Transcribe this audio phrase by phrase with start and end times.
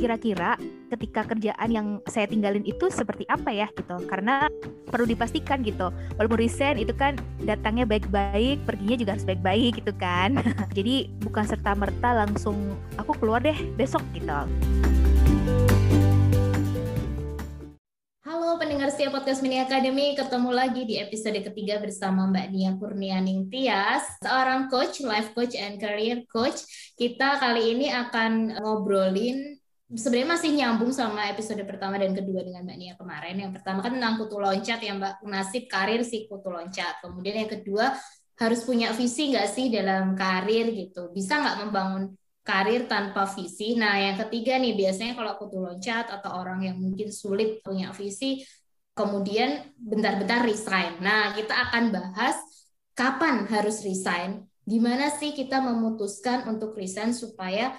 [0.00, 0.56] kira-kira
[0.88, 4.00] ketika kerjaan yang saya tinggalin itu seperti apa ya gitu.
[4.08, 4.48] Karena
[4.88, 5.92] perlu dipastikan gitu.
[6.16, 10.40] Walaupun resign itu kan datangnya baik-baik perginya juga harus baik-baik gitu kan.
[10.76, 12.56] Jadi bukan serta merta langsung
[12.96, 14.32] aku keluar deh besok gitu.
[18.24, 23.52] Halo pendengar setiap podcast Mini Academy, ketemu lagi di episode ketiga bersama Mbak Nia Kurnianing
[23.52, 26.64] Tias, seorang coach, life coach, and career coach.
[26.96, 29.59] Kita kali ini akan ngobrolin
[29.90, 33.34] sebenarnya masih nyambung sama episode pertama dan kedua dengan Mbak Nia kemarin.
[33.42, 37.02] Yang pertama kan tentang kutu loncat ya Mbak, nasib karir si kutu loncat.
[37.02, 37.98] Kemudian yang kedua
[38.38, 41.10] harus punya visi nggak sih dalam karir gitu.
[41.10, 43.76] Bisa nggak membangun karir tanpa visi.
[43.76, 47.92] Nah, yang ketiga nih biasanya kalau aku tuh loncat atau orang yang mungkin sulit punya
[47.92, 48.42] visi,
[48.96, 51.02] kemudian bentar-bentar resign.
[51.04, 52.36] Nah, kita akan bahas
[52.96, 57.76] kapan harus resign, gimana sih kita memutuskan untuk resign supaya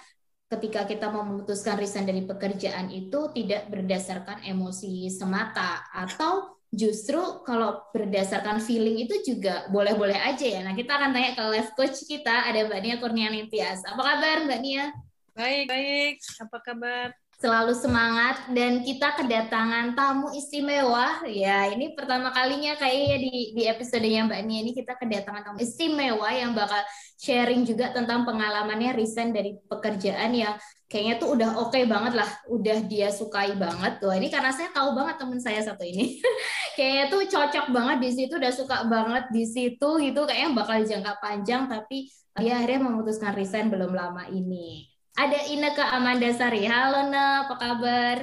[0.52, 8.60] ketika kita memutuskan resign dari pekerjaan itu tidak berdasarkan emosi semata atau justru kalau berdasarkan
[8.60, 10.60] feeling itu juga boleh-boleh aja ya.
[10.64, 13.80] Nah, kita akan tanya ke life coach kita, ada Mbak Nia Kurnianing Tias.
[13.88, 14.86] Apa kabar Mbak Nia?
[15.32, 16.16] Baik, baik.
[16.44, 17.08] Apa kabar?
[17.42, 21.26] Selalu semangat dan kita kedatangan tamu istimewa.
[21.26, 26.30] Ya, ini pertama kalinya kayaknya di di episodenya Mbak Nia ini kita kedatangan tamu istimewa
[26.30, 26.78] yang bakal
[27.18, 30.54] sharing juga tentang pengalamannya resign dari pekerjaan yang
[30.86, 33.98] kayaknya tuh udah oke okay banget lah, udah dia sukai banget.
[33.98, 36.22] tuh ini karena saya tahu banget temen saya satu ini.
[36.78, 41.18] kayaknya tuh cocok banget di situ, udah suka banget di situ gitu, kayaknya bakal jangka
[41.18, 42.06] panjang tapi
[42.38, 44.91] dia akhirnya memutuskan resign belum lama ini.
[45.12, 46.64] Ada Ineke Amanda Sari.
[46.64, 48.18] Halo Ne, apa kabar?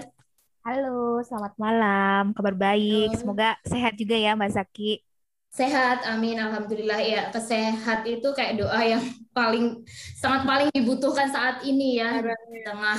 [0.64, 2.32] Halo, selamat malam.
[2.32, 3.12] Kabar baik.
[3.12, 3.18] Halo.
[3.20, 5.04] Semoga sehat juga ya Mbak Zaki.
[5.48, 6.40] Sehat, amin.
[6.40, 7.22] Alhamdulillah ya.
[7.32, 9.04] Kesehat itu kayak doa yang
[9.36, 9.84] paling
[10.16, 12.98] sangat paling dibutuhkan saat ini ya di tengah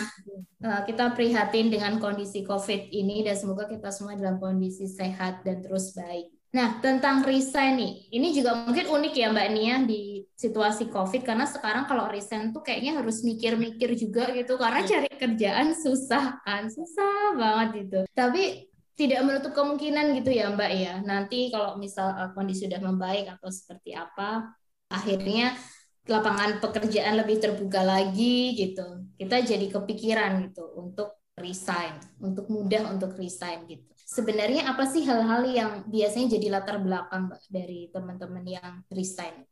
[0.65, 5.61] uh, kita prihatin dengan kondisi COVID ini dan semoga kita semua dalam kondisi sehat dan
[5.65, 6.29] terus baik.
[6.49, 11.43] Nah, tentang resign nih, ini juga mungkin unik ya Mbak Nia di situasi COVID karena
[11.43, 14.89] sekarang kalau resign tuh kayaknya harus mikir-mikir juga gitu karena iya.
[14.95, 17.99] cari kerjaan susah kan, susah banget gitu.
[18.15, 20.93] Tapi tidak menutup kemungkinan gitu ya Mbak ya.
[21.03, 24.55] Nanti kalau misal uh, kondisi sudah membaik atau seperti apa,
[24.87, 25.59] akhirnya
[26.07, 29.11] lapangan pekerjaan lebih terbuka lagi gitu.
[29.19, 33.87] Kita jadi kepikiran gitu untuk resign, untuk mudah untuk resign gitu.
[34.07, 39.48] Sebenarnya apa sih hal-hal yang biasanya jadi latar belakang Mbak dari teman-teman yang resign?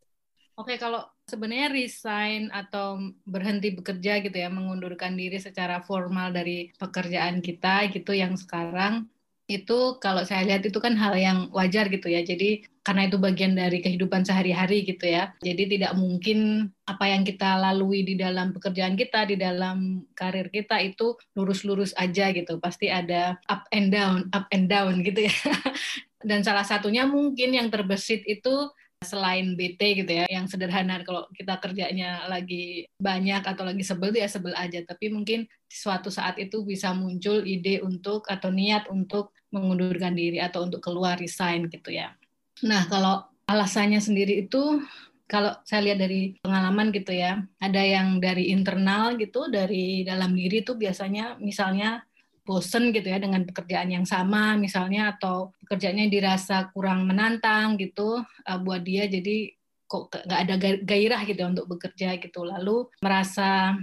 [0.57, 2.97] Oke, kalau sebenarnya resign atau
[3.29, 9.05] berhenti bekerja gitu ya, mengundurkan diri secara formal dari pekerjaan kita gitu yang sekarang
[9.47, 12.25] itu kalau saya lihat itu kan hal yang wajar gitu ya.
[12.25, 15.31] Jadi karena itu bagian dari kehidupan sehari-hari gitu ya.
[15.39, 20.81] Jadi tidak mungkin apa yang kita lalui di dalam pekerjaan kita, di dalam karir kita
[20.83, 22.59] itu lurus-lurus aja gitu.
[22.59, 25.35] Pasti ada up and down, up and down gitu ya.
[26.27, 28.73] Dan salah satunya mungkin yang terbesit itu
[29.05, 34.25] selain BT gitu ya, yang sederhana kalau kita kerjanya lagi banyak atau lagi sebel ya
[34.25, 34.81] sebel aja.
[34.81, 40.65] Tapi mungkin suatu saat itu bisa muncul ide untuk atau niat untuk mengundurkan diri atau
[40.65, 42.17] untuk keluar resign gitu ya.
[42.65, 44.81] Nah kalau alasannya sendiri itu
[45.27, 50.63] kalau saya lihat dari pengalaman gitu ya, ada yang dari internal gitu, dari dalam diri
[50.63, 52.06] itu biasanya misalnya
[52.47, 58.59] bosen gitu ya dengan pekerjaan yang sama misalnya atau pekerjaannya dirasa kurang menantang gitu uh,
[58.63, 59.51] buat dia jadi
[59.87, 62.43] kok nggak ada gairah gitu untuk bekerja gitu.
[62.43, 63.75] Lalu merasa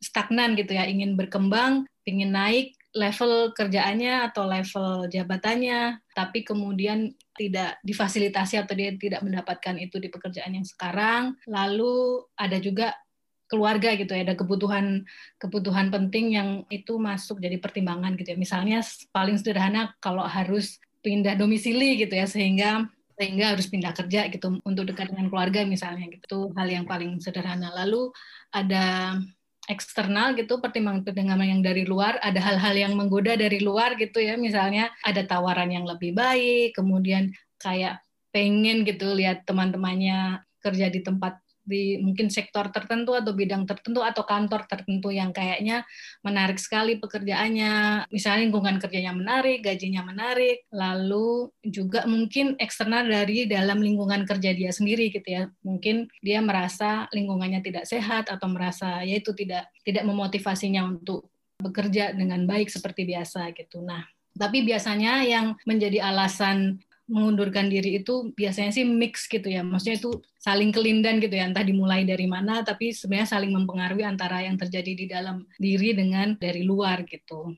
[0.00, 7.78] stagnan gitu ya ingin berkembang ingin naik level kerjaannya atau level jabatannya tapi kemudian tidak
[7.86, 11.36] difasilitasi atau dia tidak mendapatkan itu di pekerjaan yang sekarang.
[11.46, 12.92] Lalu ada juga
[13.50, 15.02] keluarga gitu ya ada kebutuhan
[15.42, 18.38] kebutuhan penting yang itu masuk jadi pertimbangan gitu ya.
[18.38, 18.80] Misalnya
[19.10, 22.86] paling sederhana kalau harus pindah domisili gitu ya sehingga
[23.18, 26.54] sehingga harus pindah kerja gitu untuk dekat dengan keluarga misalnya gitu.
[26.54, 27.74] Hal yang paling sederhana.
[27.74, 28.14] Lalu
[28.54, 29.18] ada
[29.68, 34.38] eksternal gitu pertimbangan-pertimbangan yang dari luar ada hal-hal yang menggoda dari luar gitu ya.
[34.38, 38.00] Misalnya ada tawaran yang lebih baik kemudian kayak
[38.30, 44.26] pengen gitu lihat teman-temannya kerja di tempat di mungkin sektor tertentu atau bidang tertentu atau
[44.26, 45.86] kantor tertentu yang kayaknya
[46.26, 53.78] menarik sekali pekerjaannya, misalnya lingkungan kerjanya menarik, gajinya menarik, lalu juga mungkin eksternal dari dalam
[53.78, 55.46] lingkungan kerja dia sendiri gitu ya.
[55.62, 61.30] Mungkin dia merasa lingkungannya tidak sehat atau merasa ya itu tidak tidak memotivasinya untuk
[61.62, 63.84] bekerja dengan baik seperti biasa gitu.
[63.84, 64.02] Nah,
[64.34, 66.80] tapi biasanya yang menjadi alasan
[67.10, 69.66] mengundurkan diri itu biasanya sih mix gitu ya.
[69.66, 74.46] Maksudnya itu saling kelindan gitu ya, entah dimulai dari mana, tapi sebenarnya saling mempengaruhi antara
[74.46, 77.50] yang terjadi di dalam diri dengan dari luar gitu.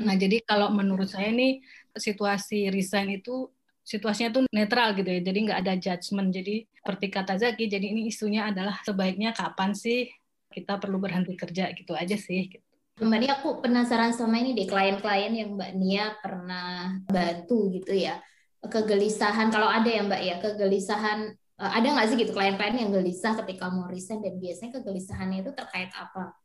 [0.00, 1.58] Nah, jadi kalau menurut saya nih
[1.92, 3.50] situasi resign itu
[3.82, 6.30] situasinya tuh netral gitu ya, jadi nggak ada judgement.
[6.30, 10.06] Jadi seperti kata Zaki, jadi ini isunya adalah sebaiknya kapan sih
[10.54, 12.46] kita perlu berhenti kerja gitu aja sih.
[12.46, 12.64] Gitu.
[13.02, 18.22] Mbak Nia, aku penasaran sama ini deh klien-klien yang Mbak Nia pernah bantu gitu ya
[18.60, 23.36] kegelisahan kalau ada ya Mbak ya kegelisahan uh, ada nggak sih gitu klien-klien yang gelisah
[23.44, 26.36] ketika mau resign dan biasanya kegelisahannya itu terkait apa?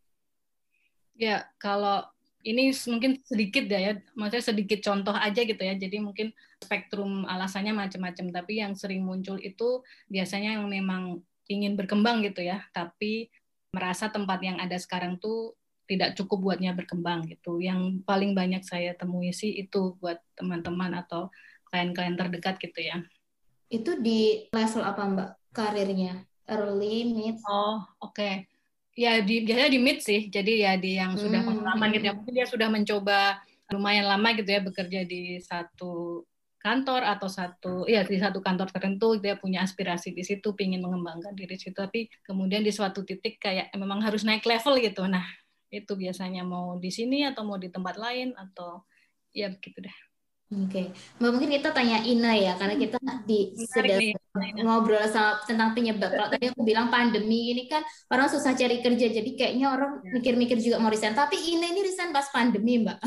[1.16, 2.04] Ya kalau
[2.46, 5.74] ini mungkin sedikit ya, ya, maksudnya sedikit contoh aja gitu ya.
[5.74, 6.30] Jadi mungkin
[6.62, 12.62] spektrum alasannya macam-macam, tapi yang sering muncul itu biasanya yang memang ingin berkembang gitu ya,
[12.70, 13.34] tapi
[13.74, 15.58] merasa tempat yang ada sekarang tuh
[15.90, 17.58] tidak cukup buatnya berkembang gitu.
[17.58, 21.34] Yang paling banyak saya temui sih itu buat teman-teman atau
[21.68, 23.02] klien-klien terdekat gitu ya.
[23.68, 26.24] Itu di level apa Mbak karirnya?
[26.46, 27.42] Early, mid?
[27.50, 28.14] Oh, oke.
[28.14, 28.46] Okay.
[28.96, 30.30] Ya di biasanya di mid sih.
[30.30, 31.50] Jadi ya di yang sudah hmm.
[31.52, 32.14] pengalaman gitu ya.
[32.14, 33.42] Mungkin dia sudah mencoba
[33.74, 36.22] lumayan lama gitu ya bekerja di satu
[36.66, 41.38] kantor atau satu ya di satu kantor tertentu dia punya aspirasi di situ ingin mengembangkan
[41.38, 45.22] diri situ tapi kemudian di suatu titik kayak memang harus naik level gitu nah
[45.70, 48.82] itu biasanya mau di sini atau mau di tempat lain atau
[49.30, 49.98] ya begitu deh
[50.54, 50.86] Oke, okay.
[51.18, 54.14] mungkin kita tanya Ina ya, karena kita di sedang
[54.62, 56.14] ngobrol sama tentang penyebab.
[56.14, 57.82] Kalau tadi aku bilang pandemi ini kan
[58.14, 60.14] orang susah cari kerja, jadi kayaknya orang ya.
[60.14, 61.18] mikir-mikir juga mau resign.
[61.18, 62.98] Tapi Ina ini resign pas pandemi, Mbak.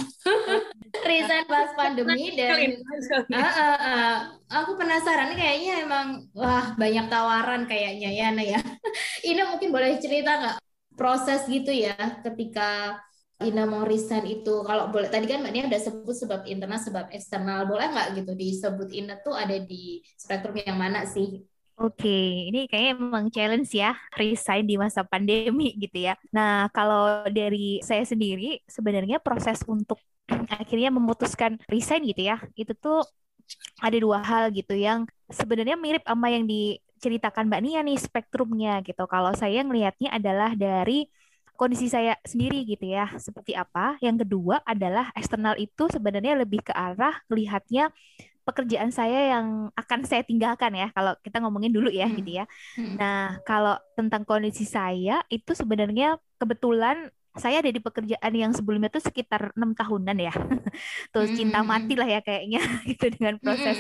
[1.15, 2.83] resign pas pandemi dan
[3.31, 4.15] uh, uh, uh,
[4.51, 8.61] aku penasaran kayaknya emang wah banyak tawaran kayaknya ya, Ina ya.
[9.31, 10.57] Ina mungkin boleh cerita nggak
[10.99, 11.95] proses gitu ya
[12.27, 12.99] ketika
[13.39, 17.71] Ina resign itu kalau boleh tadi kan Mbak Nia udah sebut sebab internal sebab eksternal
[17.71, 21.47] boleh nggak gitu disebut Ina tuh ada di spektrum yang mana sih?
[21.79, 22.11] Oke,
[22.51, 26.19] ini kayaknya memang challenge ya resign di masa pandemi gitu ya.
[26.35, 30.03] Nah, kalau dari saya sendiri sebenarnya proses untuk
[30.51, 33.07] akhirnya memutuskan resign gitu ya, itu tuh
[33.79, 39.07] ada dua hal gitu yang sebenarnya mirip sama yang diceritakan Mbak Nia nih spektrumnya gitu.
[39.07, 41.07] Kalau saya ngelihatnya adalah dari
[41.59, 43.99] kondisi saya sendiri gitu ya seperti apa.
[43.99, 47.91] Yang kedua adalah eksternal itu sebenarnya lebih ke arah melihatnya
[48.47, 52.17] pekerjaan saya yang akan saya tinggalkan ya kalau kita ngomongin dulu ya hmm.
[52.23, 52.45] gitu ya.
[52.79, 52.95] Hmm.
[52.97, 59.03] Nah, kalau tentang kondisi saya itu sebenarnya kebetulan saya ada di pekerjaan yang sebelumnya tuh
[59.03, 60.33] sekitar enam tahunan ya.
[61.13, 61.69] Terus cinta hmm.
[61.69, 63.77] mati lah ya kayaknya gitu dengan proses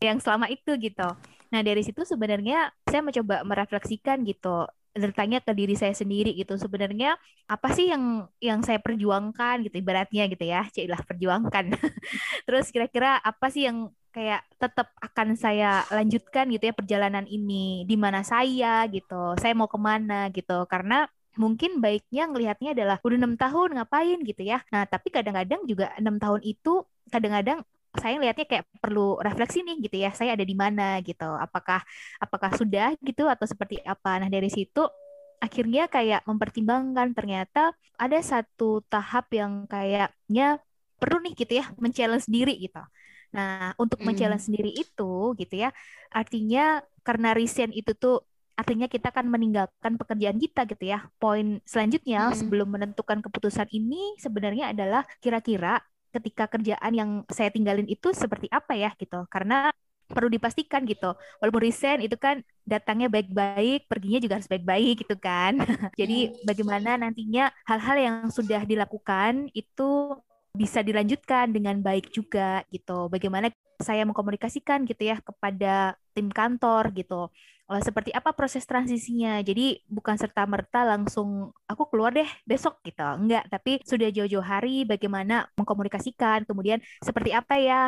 [0.00, 1.08] yang selama itu gitu.
[1.48, 4.66] Nah, dari situ sebenarnya saya mencoba merefleksikan gitu
[4.98, 6.58] bertanya ke diri saya sendiri gitu.
[6.58, 7.16] Sebenarnya
[7.46, 10.66] apa sih yang yang saya perjuangkan gitu ibaratnya gitu ya.
[10.74, 11.64] Cilah perjuangkan.
[12.46, 17.86] Terus kira-kira apa sih yang kayak tetap akan saya lanjutkan gitu ya perjalanan ini?
[17.86, 19.38] Di mana saya gitu?
[19.38, 20.66] Saya mau ke mana gitu?
[20.66, 21.06] Karena
[21.38, 24.18] mungkin baiknya ngelihatnya adalah udah enam tahun ngapain?
[24.26, 24.60] gitu ya.
[24.74, 27.64] Nah tapi kadang-kadang juga enam tahun itu kadang-kadang
[27.96, 31.80] saya lihatnya kayak perlu refleksi nih gitu ya saya ada di mana gitu apakah
[32.20, 34.84] apakah sudah gitu atau seperti apa nah dari situ
[35.38, 40.60] akhirnya kayak mempertimbangkan ternyata ada satu tahap yang kayaknya
[40.98, 42.82] perlu nih gitu ya men-challenge diri gitu
[43.32, 44.04] nah untuk mm.
[44.04, 45.70] men-challenge sendiri itu gitu ya
[46.12, 48.20] artinya karena resign itu tuh
[48.58, 51.06] artinya kita akan meninggalkan pekerjaan kita gitu ya.
[51.22, 52.36] Poin selanjutnya hmm.
[52.42, 55.78] sebelum menentukan keputusan ini sebenarnya adalah kira-kira
[56.14, 59.24] ketika kerjaan yang saya tinggalin itu seperti apa ya gitu.
[59.28, 59.70] Karena
[60.08, 61.12] perlu dipastikan gitu.
[61.40, 65.52] Walaupun resign itu kan datangnya baik-baik perginya juga harus baik-baik gitu kan.
[66.00, 70.16] Jadi bagaimana nantinya hal-hal yang sudah dilakukan itu
[70.56, 77.30] bisa dilanjutkan dengan baik juga gitu bagaimana saya mengkomunikasikan gitu ya kepada tim kantor gitu
[77.68, 79.38] uh, seperti apa proses transisinya.
[79.44, 83.46] Jadi bukan serta merta langsung aku keluar deh besok gitu, enggak.
[83.52, 87.82] Tapi sudah jauh-jauh hari bagaimana mengkomunikasikan, kemudian seperti apa ya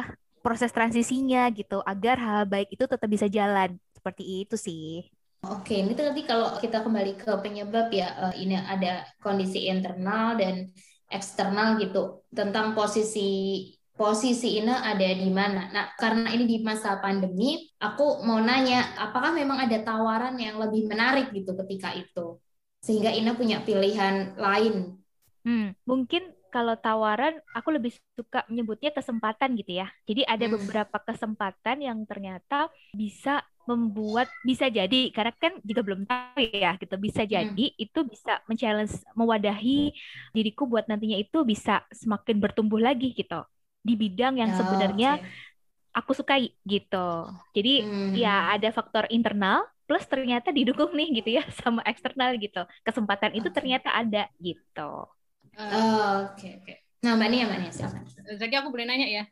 [0.44, 3.76] proses transisinya gitu, agar hal baik itu tetap bisa jalan.
[3.96, 5.08] Seperti itu sih.
[5.40, 10.68] Oke, ini tadi kalau kita kembali ke penyebab ya, uh, ini ada kondisi internal dan
[11.10, 13.28] eksternal gitu tentang posisi
[14.00, 15.68] posisi Ina ada di mana.
[15.68, 20.88] Nah, karena ini di masa pandemi, aku mau nanya, apakah memang ada tawaran yang lebih
[20.88, 22.40] menarik gitu ketika itu?
[22.80, 24.96] Sehingga Ina punya pilihan lain.
[25.44, 29.92] Hmm, mungkin kalau tawaran, aku lebih suka menyebutnya kesempatan gitu ya.
[30.08, 30.54] Jadi ada hmm.
[30.56, 36.94] beberapa kesempatan yang ternyata bisa membuat bisa jadi karena kan juga belum tahu ya gitu
[36.98, 37.30] bisa hmm.
[37.30, 37.84] jadi hmm.
[37.86, 39.94] itu bisa men-challenge mewadahi
[40.34, 43.44] diriku buat nantinya itu bisa semakin bertumbuh lagi gitu
[43.80, 45.28] di bidang yang oh, sebenarnya okay.
[45.96, 47.08] aku sukai gitu.
[47.56, 48.12] Jadi Hmm.
[48.14, 52.62] ya ada faktor internal plus ternyata didukung nih gitu ya sama eksternal gitu.
[52.86, 53.56] Kesempatan itu Oke.
[53.56, 54.90] ternyata ada gitu.
[55.56, 56.74] Eh, Oh, Oke oke.
[57.04, 58.02] Nah Mbak Nia, Mbak Nia silakan.
[58.38, 59.24] Zaki aku boleh nanya ya.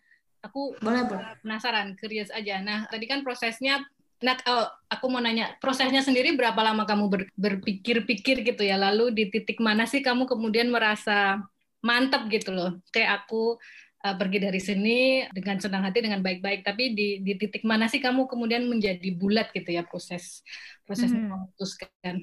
[0.46, 1.34] Aku Boleh boleh.
[1.42, 2.62] penasaran, curious aja.
[2.62, 3.82] Nah, tadi kan prosesnya
[4.18, 8.74] Nah, oh, aku mau nanya, prosesnya sendiri berapa lama kamu ber- berpikir-pikir gitu ya?
[8.74, 11.38] Lalu di titik mana sih kamu kemudian merasa
[11.86, 12.70] mantap gitu loh?
[12.90, 13.54] Kayak aku
[14.02, 16.66] uh, pergi dari sini dengan senang hati, dengan baik-baik.
[16.66, 20.42] Tapi di, di titik mana sih kamu kemudian menjadi bulat gitu ya proses
[20.82, 21.28] proses Hmm.
[21.30, 22.16] memutuskan?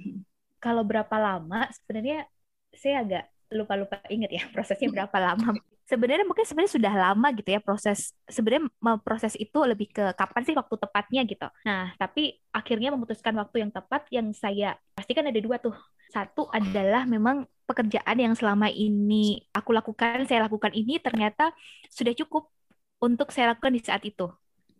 [0.63, 2.15] Kalau berapa lama sebenarnya
[2.81, 3.23] saya agak
[3.57, 5.45] lupa-lupa inget ya prosesnya berapa lama.
[5.85, 8.73] Sebenarnya mungkin sebenarnya sudah lama gitu ya proses sebenarnya
[9.05, 11.47] proses itu lebih ke kapan sih waktu tepatnya gitu.
[11.61, 15.77] Nah, tapi akhirnya memutuskan waktu yang tepat yang saya pastikan ada dua tuh.
[16.09, 21.53] Satu adalah memang pekerjaan yang selama ini aku lakukan, saya lakukan ini ternyata
[21.89, 22.49] sudah cukup
[23.01, 24.25] untuk saya lakukan di saat itu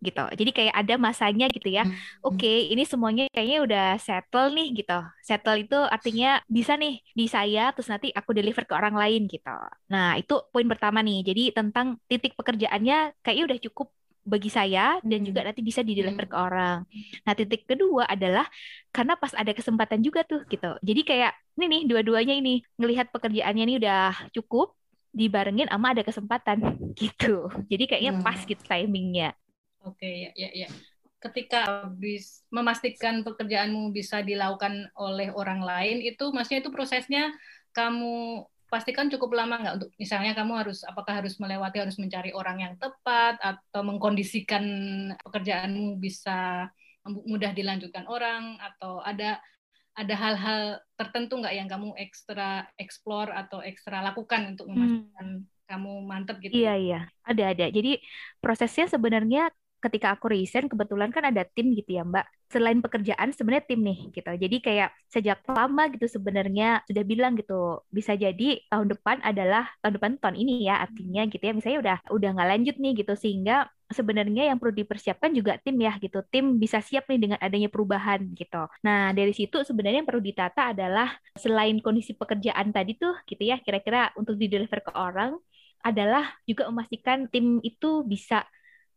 [0.04, 0.22] gitu.
[0.40, 1.84] Jadi kayak ada masanya gitu ya.
[2.26, 4.94] Oke, ini semuanya kayaknya udah settle nih gitu.
[5.24, 9.50] Settle itu artinya bisa nih di saya terus nanti aku deliver ke orang lain gitu.
[9.92, 11.22] Nah, itu poin pertama nih.
[11.28, 13.88] Jadi tentang titik pekerjaannya kayaknya udah cukup
[14.26, 16.82] bagi saya dan juga nanti bisa di deliver ke orang.
[17.26, 18.50] Nah, titik kedua adalah
[18.90, 20.74] karena pas ada kesempatan juga tuh gitu.
[20.82, 24.74] Jadi kayak ini nih dua-duanya ini ngelihat pekerjaannya ini udah cukup
[25.16, 26.58] dibarengin sama ada kesempatan
[27.00, 27.48] gitu.
[27.72, 28.50] Jadi kayaknya pas Hmm.
[28.50, 29.32] gitu timingnya.
[29.86, 30.70] Oke, ya, ya, ya.
[31.22, 37.34] Ketika habis memastikan pekerjaanmu bisa dilakukan oleh orang lain, itu maksudnya itu prosesnya
[37.74, 42.58] kamu pastikan cukup lama nggak untuk misalnya kamu harus apakah harus melewati harus mencari orang
[42.60, 44.66] yang tepat atau mengkondisikan
[45.22, 46.68] pekerjaanmu bisa
[47.06, 49.38] mudah dilanjutkan orang atau ada
[49.96, 50.62] ada hal-hal
[51.00, 56.62] tertentu nggak yang kamu ekstra explore atau ekstra lakukan untuk memastikan kamu mantep gitu?
[56.62, 57.00] Iya, iya.
[57.26, 57.66] Ada, ada.
[57.72, 57.98] Jadi
[58.44, 59.50] prosesnya sebenarnya
[59.86, 62.26] ketika aku resign, kebetulan kan ada tim gitu ya, Mbak.
[62.50, 64.32] Selain pekerjaan, sebenarnya tim nih, gitu.
[64.34, 69.94] Jadi kayak sejak lama gitu sebenarnya sudah bilang gitu, bisa jadi tahun depan adalah, tahun
[70.02, 73.70] depan tahun ini ya, artinya gitu ya, misalnya udah udah nggak lanjut nih gitu, sehingga
[73.86, 76.26] sebenarnya yang perlu dipersiapkan juga tim ya gitu.
[76.34, 78.66] Tim bisa siap nih dengan adanya perubahan gitu.
[78.82, 83.62] Nah, dari situ sebenarnya yang perlu ditata adalah selain kondisi pekerjaan tadi tuh gitu ya,
[83.62, 85.38] kira-kira untuk di-deliver ke orang,
[85.86, 88.42] adalah juga memastikan tim itu bisa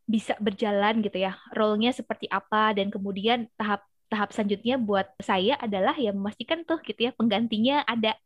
[0.09, 5.93] bisa berjalan gitu ya, role-nya seperti apa dan kemudian tahap tahap selanjutnya buat saya adalah
[6.01, 8.17] ya memastikan tuh gitu ya penggantinya ada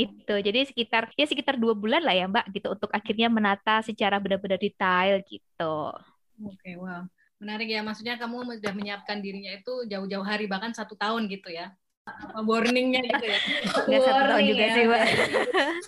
[0.00, 0.32] itu.
[0.32, 4.56] Jadi sekitar ya sekitar dua bulan lah ya Mbak gitu untuk akhirnya menata secara benar-benar
[4.56, 5.76] detail gitu.
[6.40, 7.04] Oke, wow.
[7.40, 11.72] Menarik ya, maksudnya kamu sudah menyiapkan dirinya itu jauh-jauh hari, bahkan satu tahun gitu ya.
[12.40, 13.40] Warningnya gitu ya.
[13.88, 14.74] Nggak satu tahun juga ya.
[14.74, 15.02] sih Mbak.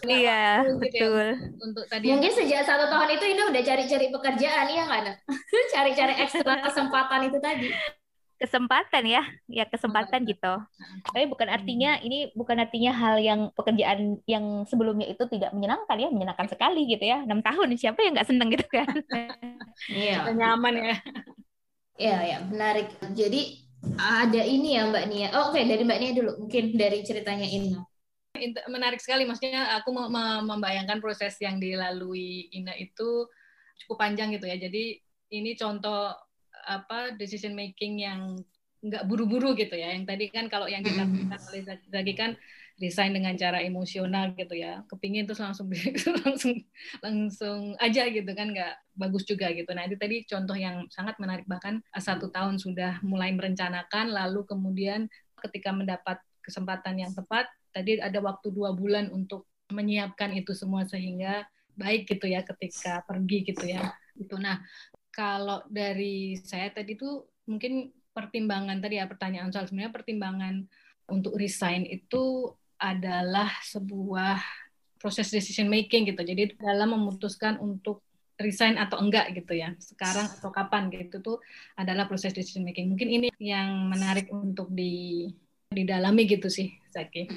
[0.03, 1.27] Nggak Iya ya, betul.
[1.63, 5.17] Untuk tadi Mungkin sejak satu tahun itu Ina udah cari-cari pekerjaan, iya nggak Nak?
[5.75, 7.71] Cari-cari ekstra kesempatan itu tadi.
[8.43, 10.59] kesempatan ya, ya kesempatan gitu.
[11.15, 16.11] Tapi bukan artinya ini bukan artinya hal yang pekerjaan yang sebelumnya itu tidak menyenangkan ya,
[16.11, 17.23] menyenangkan sekali gitu ya.
[17.23, 18.91] Enam tahun siapa yang nggak seneng gitu kan?
[19.87, 20.27] Iya.
[20.35, 20.97] nyaman ya.
[21.95, 22.91] Iya, ya, menarik.
[23.15, 23.63] Jadi
[23.99, 25.29] ada ini ya Mbak Nia.
[25.35, 26.33] Oh, oke dari Mbak Nia dulu.
[26.47, 27.83] Mungkin dari ceritanya Ina.
[28.71, 33.27] Menarik sekali, maksudnya aku mem- mem- membayangkan proses yang dilalui Ina itu
[33.85, 34.57] cukup panjang gitu ya.
[34.57, 34.99] Jadi
[35.35, 36.15] ini contoh
[36.63, 38.39] apa decision making yang
[38.83, 39.95] nggak buru-buru gitu ya.
[39.95, 41.31] Yang tadi kan kalau yang kita Mm.
[41.31, 42.35] oleh Zaki kan
[42.83, 44.83] resign dengan cara emosional gitu ya.
[44.91, 45.71] Kepingin terus langsung
[46.27, 46.59] langsung
[46.99, 49.71] langsung aja gitu kan nggak bagus juga gitu.
[49.71, 55.07] Nah itu tadi contoh yang sangat menarik bahkan satu tahun sudah mulai merencanakan lalu kemudian
[55.39, 61.47] ketika mendapat kesempatan yang tepat tadi ada waktu dua bulan untuk menyiapkan itu semua sehingga
[61.79, 63.95] baik gitu ya ketika pergi gitu ya.
[64.19, 64.59] Itu nah
[65.15, 70.55] kalau dari saya tadi tuh mungkin pertimbangan tadi ya pertanyaan soal sebenarnya pertimbangan
[71.09, 74.43] untuk resign itu adalah sebuah
[74.99, 76.23] proses decision making gitu.
[76.23, 78.03] Jadi dalam memutuskan untuk
[78.43, 79.75] resign atau enggak gitu ya.
[79.79, 81.39] Sekarang atau kapan gitu tuh
[81.79, 82.91] adalah proses decision making.
[82.91, 85.27] Mungkin ini yang menarik untuk di
[85.71, 87.31] didalami gitu sih, Zaki.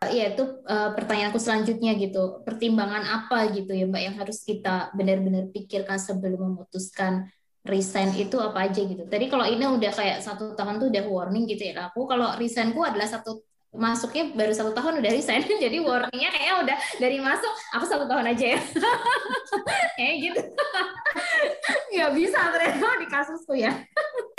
[0.00, 2.40] Iya, itu uh, pertanyaanku selanjutnya gitu.
[2.44, 7.28] Pertimbangan apa gitu ya Mbak yang harus kita benar-benar pikirkan sebelum memutuskan
[7.60, 9.04] resign itu apa aja gitu.
[9.04, 11.92] Tadi kalau ini udah kayak satu tahun tuh udah warning gitu ya.
[11.92, 16.76] Aku kalau resignku adalah satu masuknya baru satu tahun udah resign jadi warningnya kayaknya udah
[16.98, 18.60] dari masuk aku satu tahun aja ya
[19.98, 20.42] kayak gitu
[21.94, 23.72] nggak bisa ternyata di kasusku ya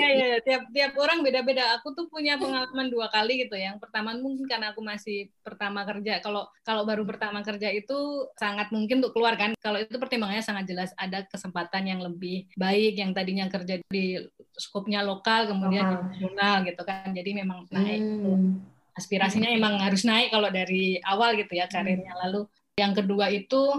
[0.02, 1.78] ya, ya, tiap tiap orang beda-beda.
[1.80, 3.56] Aku tuh punya pengalaman dua kali gitu.
[3.56, 6.20] Yang pertama mungkin karena aku masih pertama kerja.
[6.20, 9.54] Kalau kalau baru pertama kerja itu sangat mungkin untuk keluar kan.
[9.62, 14.18] Kalau itu pertimbangannya sangat jelas ada kesempatan yang lebih baik yang tadinya kerja di
[14.58, 17.14] skopnya lokal kemudian nasional gitu kan.
[17.14, 18.02] Jadi memang naik.
[18.02, 18.81] Hmm.
[18.92, 22.12] Aspirasinya emang harus naik kalau dari awal gitu ya karirnya.
[22.28, 23.72] Lalu yang kedua itu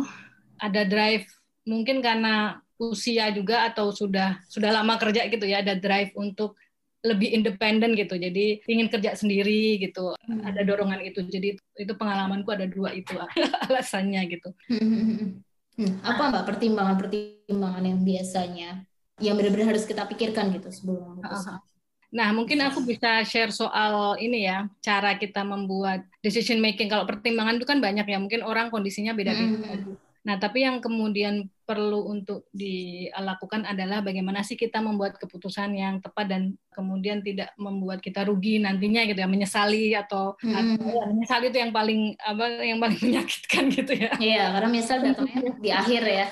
[0.57, 1.28] ada drive
[1.69, 6.57] mungkin karena usia juga atau sudah sudah lama kerja gitu ya ada drive untuk
[7.02, 8.14] lebih independen gitu.
[8.14, 10.14] Jadi ingin kerja sendiri gitu.
[10.26, 10.42] Hmm.
[10.47, 11.21] ada dorongan itu.
[11.26, 13.12] Jadi itu pengalamanku ada dua itu
[13.69, 14.50] alasannya gitu.
[14.71, 15.99] Hmm.
[16.04, 18.85] apa mbak pertimbangan pertimbangan yang biasanya
[19.25, 21.64] yang benar-benar harus kita pikirkan gitu sebelum memutuskan
[22.12, 26.92] Nah, mungkin aku bisa share soal ini ya, cara kita membuat decision making.
[26.92, 29.49] Kalau pertimbangan itu kan banyak ya, mungkin orang kondisinya beda-beda.
[29.49, 29.97] Mm -hmm.
[30.23, 36.31] Nah, tapi yang kemudian perlu untuk dilakukan adalah bagaimana sih kita membuat keputusan yang tepat
[36.31, 40.54] dan kemudian tidak membuat kita rugi nantinya gitu ya, menyesali atau, hmm.
[40.54, 44.12] atau ya, menyesali itu yang paling apa yang paling menyakitkan gitu ya.
[44.23, 46.26] Iya, karena menyesal datangnya di akhir ya.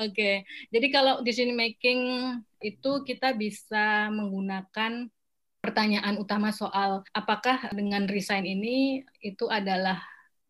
[0.00, 0.34] Oke, okay.
[0.74, 2.00] jadi kalau decision making
[2.58, 5.06] itu kita bisa menggunakan
[5.62, 9.98] pertanyaan utama soal apakah dengan resign ini itu adalah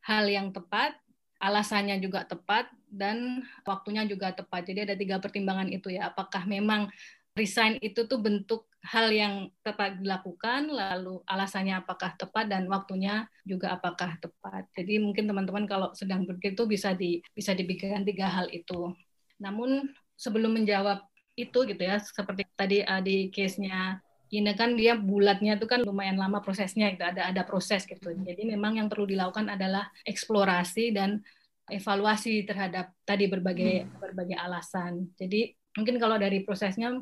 [0.04, 0.96] hal yang tepat
[1.40, 4.64] alasannya juga tepat dan waktunya juga tepat.
[4.64, 6.08] Jadi ada tiga pertimbangan itu ya.
[6.12, 6.88] Apakah memang
[7.36, 13.74] resign itu tuh bentuk hal yang tepat dilakukan, lalu alasannya apakah tepat dan waktunya juga
[13.74, 14.70] apakah tepat.
[14.78, 18.94] Jadi mungkin teman-teman kalau sedang begitu bisa di bisa dipikirkan tiga hal itu.
[19.42, 21.02] Namun sebelum menjawab
[21.34, 24.00] itu gitu ya, seperti tadi uh, di case-nya
[24.30, 28.42] ini kan dia bulatnya itu kan lumayan lama prosesnya gitu ada ada proses gitu jadi
[28.42, 31.22] memang yang perlu dilakukan adalah eksplorasi dan
[31.70, 36.98] evaluasi terhadap tadi berbagai berbagai alasan jadi mungkin kalau dari prosesnya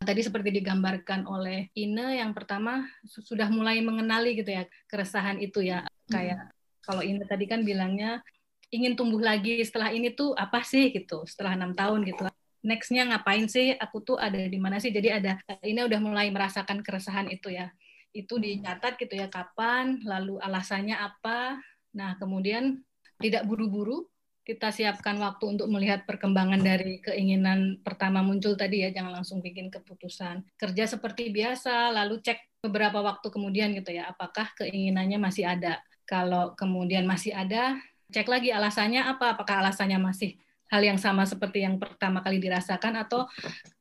[0.00, 5.84] tadi seperti digambarkan oleh Ine yang pertama sudah mulai mengenali gitu ya keresahan itu ya.
[5.84, 6.10] Hmm.
[6.10, 6.40] kayak
[6.80, 8.24] kalau Ine tadi kan bilangnya
[8.72, 10.90] ingin tumbuh lagi setelah ini tuh apa sih?
[10.94, 11.26] gitu.
[11.26, 12.26] Setelah enam tahun gitu.
[12.64, 13.74] Nextnya ngapain sih?
[13.76, 14.90] Aku tuh ada di mana sih?
[14.90, 17.68] Jadi ada ini udah mulai merasakan keresahan itu ya.
[18.10, 21.58] Itu dicatat gitu ya kapan lalu alasannya apa.
[21.94, 22.80] Nah kemudian
[23.20, 24.08] tidak buru-buru
[24.50, 29.70] kita siapkan waktu untuk melihat perkembangan dari keinginan pertama muncul tadi ya jangan langsung bikin
[29.70, 35.78] keputusan kerja seperti biasa lalu cek beberapa waktu kemudian gitu ya apakah keinginannya masih ada
[36.02, 37.78] kalau kemudian masih ada
[38.10, 40.34] cek lagi alasannya apa apakah alasannya masih
[40.66, 43.30] hal yang sama seperti yang pertama kali dirasakan atau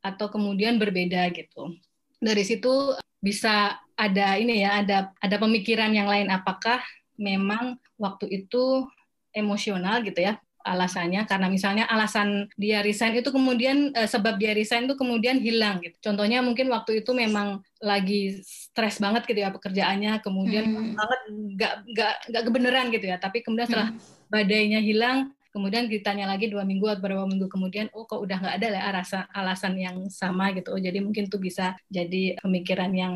[0.05, 1.73] atau kemudian berbeda gitu.
[2.21, 6.81] Dari situ bisa ada ini ya, ada ada pemikiran yang lain apakah
[7.17, 8.85] memang waktu itu
[9.33, 14.85] emosional gitu ya alasannya karena misalnya alasan dia resign itu kemudian eh, sebab dia resign
[14.85, 15.95] itu kemudian hilang gitu.
[16.03, 20.93] Contohnya mungkin waktu itu memang lagi stres banget gitu ya pekerjaannya, kemudian hmm.
[20.99, 23.17] banget nggak nggak nggak kebenaran gitu ya.
[23.17, 24.01] Tapi kemudian setelah hmm.
[24.27, 28.55] badainya hilang, kemudian ditanya lagi dua minggu atau beberapa minggu kemudian oh kok udah nggak
[28.61, 33.13] ada lah alasan alasan yang sama gitu oh jadi mungkin tuh bisa jadi pemikiran yang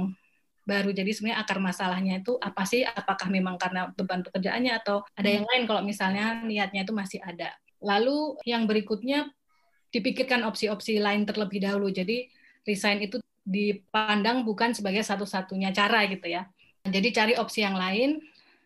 [0.64, 0.96] baru.
[0.96, 2.84] Jadi sebenarnya akar masalahnya itu apa sih?
[2.84, 7.52] Apakah memang karena beban pekerjaannya atau ada yang lain kalau misalnya niatnya itu masih ada?
[7.84, 9.32] Lalu yang berikutnya
[9.94, 11.92] dipikirkan opsi-opsi lain terlebih dahulu.
[11.94, 12.26] Jadi
[12.66, 16.48] resign itu dipandang bukan sebagai satu-satunya cara gitu ya.
[16.84, 18.20] Jadi cari opsi yang lain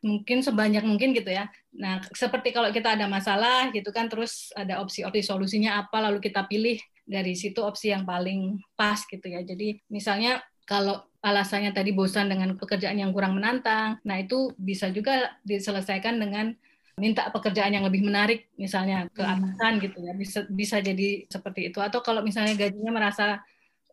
[0.06, 1.50] mungkin sebanyak mungkin gitu ya.
[1.74, 6.46] Nah, seperti kalau kita ada masalah gitu kan, terus ada opsi-opsi solusinya apa, lalu kita
[6.46, 9.42] pilih dari situ opsi yang paling pas gitu ya.
[9.42, 15.38] Jadi misalnya kalau alasannya tadi bosan dengan pekerjaan yang kurang menantang, nah itu bisa juga
[15.44, 16.54] diselesaikan dengan
[16.98, 19.34] minta pekerjaan yang lebih menarik misalnya ke hmm.
[19.38, 20.14] atasan gitu ya.
[20.18, 21.78] Bisa bisa jadi seperti itu.
[21.82, 23.42] Atau kalau misalnya gajinya merasa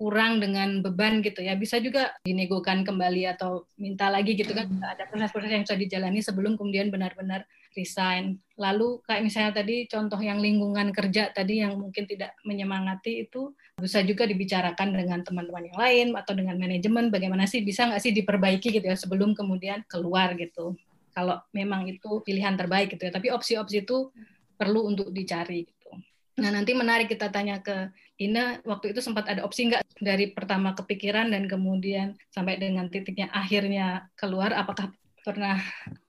[0.04, 1.56] kurang dengan beban gitu ya.
[1.56, 4.68] Bisa juga dinegokan kembali atau minta lagi gitu kan.
[4.68, 8.36] Ada proses-proses yang sudah dijalani sebelum kemudian benar-benar resign.
[8.60, 14.04] Lalu kayak misalnya tadi contoh yang lingkungan kerja tadi yang mungkin tidak menyemangati itu bisa
[14.04, 17.08] juga dibicarakan dengan teman-teman yang lain atau dengan manajemen.
[17.08, 20.76] Bagaimana sih bisa nggak sih diperbaiki gitu ya sebelum kemudian keluar gitu.
[21.16, 23.12] Kalau memang itu pilihan terbaik gitu ya.
[23.16, 24.12] Tapi opsi-opsi itu
[24.60, 25.96] perlu untuk dicari gitu.
[26.44, 30.70] Nah nanti menarik kita tanya ke Ina waktu itu sempat ada opsi nggak dari pertama
[30.78, 34.54] kepikiran dan kemudian sampai dengan titiknya akhirnya keluar?
[34.54, 34.94] Apakah
[35.26, 35.58] pernah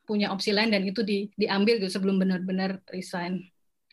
[0.05, 3.41] punya opsi lain dan itu di, diambil gitu sebelum benar-benar resign?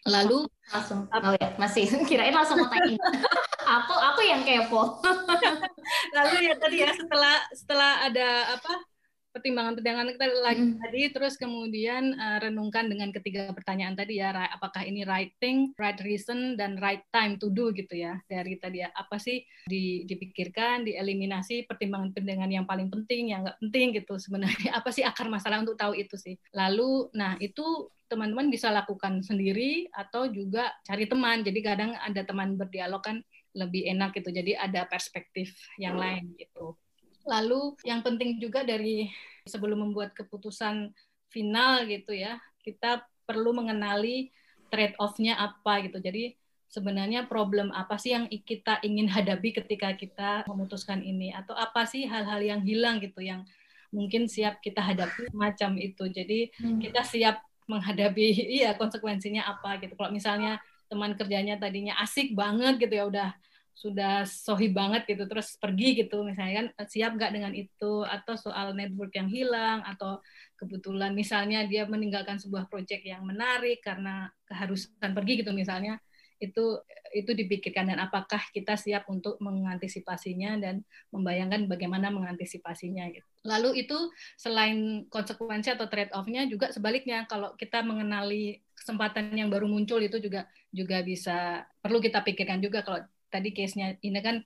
[0.05, 1.89] Lalu langsung oh ya masih.
[2.09, 3.01] Kirain langsung mau tanya.
[3.81, 5.01] Aku aku yang kepo.
[6.17, 8.92] Lalu ya tadi ya setelah setelah ada apa
[9.33, 10.79] pertimbangan-pertimbangan kita lagi mm.
[10.79, 15.99] tadi terus kemudian uh, renungkan dengan ketiga pertanyaan tadi ya apakah ini right thing, right
[16.05, 20.85] reason dan right time to do gitu ya dari tadi ya apa sih di, dipikirkan,
[20.85, 25.81] dieliminasi pertimbangan-pertimbangan yang paling penting yang nggak penting gitu sebenarnya apa sih akar masalah untuk
[25.81, 26.37] tahu itu sih.
[26.53, 31.41] Lalu nah itu teman-teman bisa lakukan sendiri atau juga cari teman.
[31.41, 33.25] Jadi kadang ada teman berdialog kan
[33.57, 34.29] lebih enak gitu.
[34.29, 36.77] Jadi ada perspektif yang lain gitu.
[37.27, 39.11] Lalu yang penting juga dari
[39.47, 40.95] sebelum membuat keputusan
[41.31, 44.31] final gitu ya, kita perlu mengenali
[44.73, 45.99] trade off-nya apa gitu.
[46.01, 46.35] Jadi
[46.73, 52.09] sebenarnya problem apa sih yang kita ingin hadapi ketika kita memutuskan ini atau apa sih
[52.09, 53.45] hal-hal yang hilang gitu yang
[53.93, 56.09] mungkin siap kita hadapi macam itu.
[56.09, 56.81] Jadi hmm.
[56.81, 59.95] kita siap menghadapi iya konsekuensinya apa gitu.
[59.95, 60.59] Kalau misalnya
[60.89, 63.31] teman kerjanya tadinya asik banget gitu ya udah
[63.73, 68.77] sudah sohi banget gitu terus pergi gitu misalnya kan siap nggak dengan itu atau soal
[68.77, 70.21] network yang hilang atau
[70.61, 75.99] kebetulan misalnya dia meninggalkan sebuah proyek yang menarik karena keharusan pergi gitu misalnya
[76.43, 76.83] itu
[77.15, 80.83] itu dipikirkan dan apakah kita siap untuk mengantisipasinya dan
[81.15, 83.29] membayangkan bagaimana mengantisipasinya gitu.
[83.47, 83.95] Lalu itu
[84.35, 90.19] selain konsekuensi atau trade off-nya juga sebaliknya kalau kita mengenali kesempatan yang baru muncul itu
[90.19, 94.45] juga juga bisa perlu kita pikirkan juga kalau tadi case-nya ini kan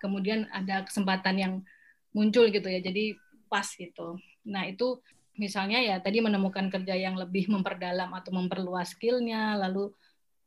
[0.00, 1.54] kemudian ada kesempatan yang
[2.16, 3.14] muncul gitu ya jadi
[3.52, 4.16] pas gitu
[4.48, 4.98] nah itu
[5.36, 9.92] misalnya ya tadi menemukan kerja yang lebih memperdalam atau memperluas skillnya lalu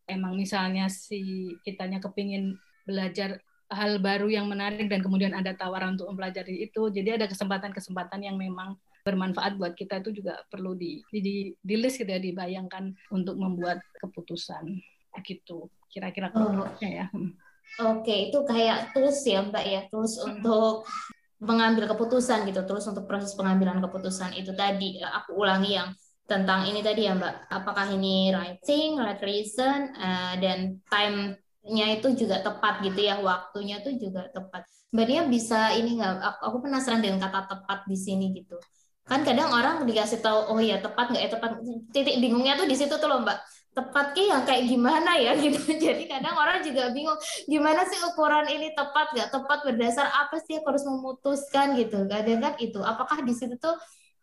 [0.06, 3.41] emang misalnya si kitanya kepingin belajar
[3.74, 8.38] hal baru yang menarik dan kemudian ada tawaran untuk mempelajari itu jadi ada kesempatan-kesempatan yang
[8.38, 13.38] memang bermanfaat buat kita itu juga perlu di di, di list gitu ya dibayangkan untuk
[13.38, 14.82] membuat keputusan
[15.26, 16.69] gitu kira-kira oh.
[16.84, 17.44] ya hmm.
[17.75, 20.88] Oke, itu kayak tools ya Mbak ya, tools untuk
[21.43, 25.91] mengambil keputusan gitu, terus untuk proses pengambilan keputusan itu tadi eh, aku ulangi yang
[26.23, 32.15] tentang ini tadi ya Mbak, apakah ini right thing, right reason, uh, dan time-nya itu
[32.15, 34.65] juga tepat gitu ya, waktunya itu juga tepat.
[34.95, 36.39] Mbak Nia bisa ini nggak?
[36.47, 38.55] Aku penasaran dengan kata tepat di sini gitu.
[39.05, 41.51] Kan kadang orang dikasih tahu, oh ya tepat nggak ya tepat.
[41.91, 43.38] Titik bingungnya tuh di situ tuh loh Mbak
[43.75, 45.59] tepat ki yang kayak gimana ya gitu.
[45.59, 50.55] Jadi kadang orang juga bingung gimana sih ukuran ini tepat nggak tepat berdasar apa sih
[50.55, 52.07] yang harus memutuskan gitu.
[52.07, 53.75] Kadang kan itu apakah di situ tuh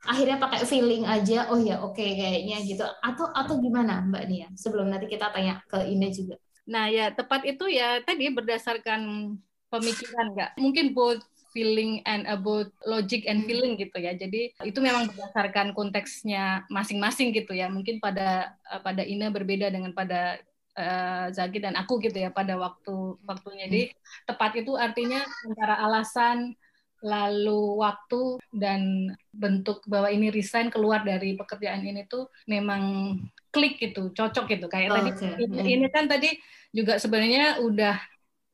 [0.02, 2.82] akhirnya pakai feeling aja oh ya oke okay, kayaknya gitu.
[3.04, 4.48] Atau atau gimana mbak Nia?
[4.56, 6.40] Sebelum nanti kita tanya ke Ine juga.
[6.72, 9.36] Nah ya tepat itu ya tadi berdasarkan
[9.68, 13.48] pemikiran nggak mungkin both feeling and about logic and hmm.
[13.48, 14.16] feeling gitu ya.
[14.16, 17.68] Jadi itu memang berdasarkan konteksnya masing-masing gitu ya.
[17.68, 20.40] Mungkin pada eh, pada Ina berbeda dengan pada
[20.76, 23.68] uh, Zaki dan aku gitu ya pada waktu waktunya.
[23.68, 24.26] Jadi hmm.
[24.26, 26.56] tepat itu artinya antara alasan
[27.02, 33.16] lalu waktu dan bentuk bahwa ini resign keluar dari pekerjaan ini tuh memang
[33.50, 34.66] klik gitu, cocok gitu.
[34.70, 35.34] Kayak oh, tadi okay.
[35.50, 35.66] hmm.
[35.66, 36.30] ini kan tadi
[36.72, 38.00] juga sebenarnya udah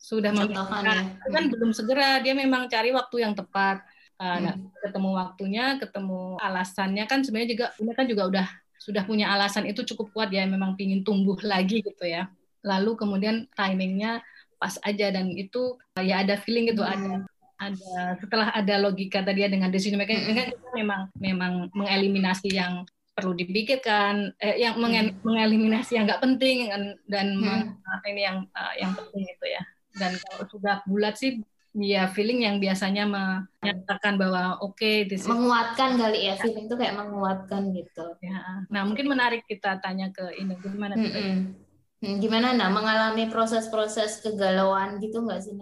[0.09, 1.05] sudah memikirkan ya.
[1.29, 3.85] kan belum segera dia memang cari waktu yang tepat
[4.17, 4.73] uh, hmm.
[4.81, 8.47] ketemu waktunya ketemu alasannya kan sebenarnya juga ini kan juga udah
[8.81, 12.33] sudah punya alasan itu cukup kuat ya memang pingin tumbuh lagi gitu ya
[12.65, 14.25] lalu kemudian timingnya
[14.57, 16.91] pas aja dan itu ya ada feeling gitu hmm.
[16.97, 17.13] ada
[17.59, 20.35] ada setelah ada logika tadi ya dengan decision making hmm.
[20.35, 25.21] kan kita memang memang mengeliminasi yang perlu dipikirkan eh, yang hmm.
[25.21, 28.09] mengeliminasi yang nggak penting dan, dan hmm.
[28.09, 29.63] ini yang uh, yang penting itu ya
[29.97, 31.41] dan kalau sudah bulat sih
[31.79, 37.71] ya feeling yang biasanya menyatakan bahwa oke okay, menguatkan kali ya feeling itu kayak menguatkan
[37.73, 38.07] gitu.
[38.25, 42.19] Ya nah mungkin menarik kita tanya ke ini gimana mm -mm.
[42.19, 45.55] gimana nah mengalami proses-proses kegalauan gitu nggak sih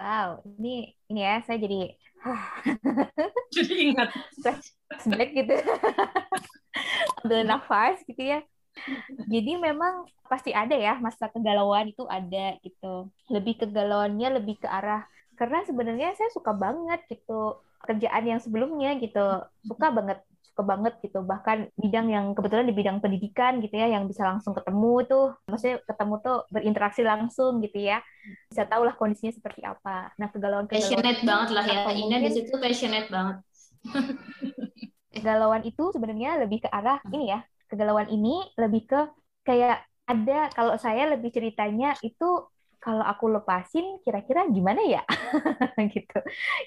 [0.00, 1.92] wow ini ini ya saya jadi
[3.54, 4.08] jadi ingat.
[4.88, 5.54] Flashback gitu.
[7.22, 8.40] Ambil nafas gitu ya
[9.24, 13.08] jadi memang pasti ada ya masa kegalauan itu ada gitu.
[13.30, 19.44] Lebih kegalauannya lebih ke arah karena sebenarnya saya suka banget gitu kerjaan yang sebelumnya gitu.
[19.64, 21.22] Suka banget suka banget gitu.
[21.22, 25.26] Bahkan bidang yang kebetulan di bidang pendidikan gitu ya yang bisa langsung ketemu tuh.
[25.48, 28.02] Maksudnya ketemu tuh berinteraksi langsung gitu ya.
[28.50, 30.12] Bisa tahu lah kondisinya seperti apa.
[30.18, 31.82] Nah kegalauan kegalauan passionate banget lah ya.
[31.94, 33.36] Ina di situ passionate banget.
[35.14, 37.38] Kegalauan itu sebenarnya lebih ke arah ini ya
[37.74, 39.00] kegalauan ini lebih ke
[39.42, 42.46] kayak ada kalau saya lebih ceritanya itu
[42.78, 45.02] kalau aku lepasin kira-kira gimana ya?
[45.94, 46.18] Gitu.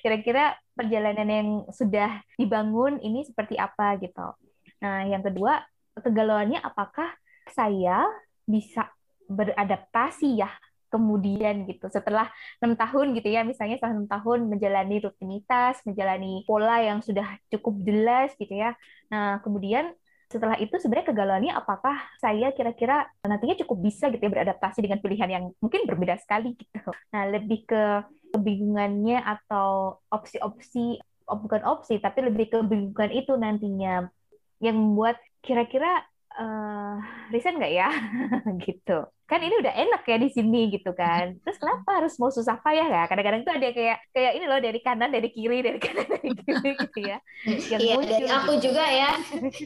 [0.02, 4.34] Kira-kira perjalanan yang sudah dibangun ini seperti apa gitu.
[4.82, 5.62] Nah yang kedua
[5.94, 7.14] kegalauannya apakah
[7.54, 8.06] saya
[8.50, 8.90] bisa
[9.30, 10.50] beradaptasi ya
[10.88, 12.32] kemudian gitu setelah
[12.64, 17.76] enam tahun gitu ya misalnya setelah enam tahun menjalani rutinitas menjalani pola yang sudah cukup
[17.84, 18.74] jelas gitu ya.
[19.12, 19.94] Nah kemudian
[20.28, 25.30] setelah itu sebenarnya kegalauannya apakah saya kira-kira nantinya cukup bisa gitu ya beradaptasi dengan pilihan
[25.32, 26.92] yang mungkin berbeda sekali gitu.
[27.16, 28.04] Nah, lebih ke
[28.36, 31.00] kebingungannya atau opsi-opsi
[31.32, 34.12] oh, bukan opsi tapi lebih ke kebingungan itu nantinya
[34.60, 36.04] yang membuat kira-kira
[36.36, 37.00] uh,
[37.32, 37.90] resign nggak ya
[38.68, 41.36] gitu kan ini udah enak ya di sini gitu kan.
[41.44, 43.04] Terus kenapa harus mau susah payah ya?
[43.12, 46.72] Kadang-kadang tuh ada kayak kayak ini loh dari kanan dari kiri dari kanan dari kiri
[46.88, 47.18] gitu ya.
[47.76, 48.64] Yang iya muncul, dari aku gitu.
[48.72, 49.12] juga ya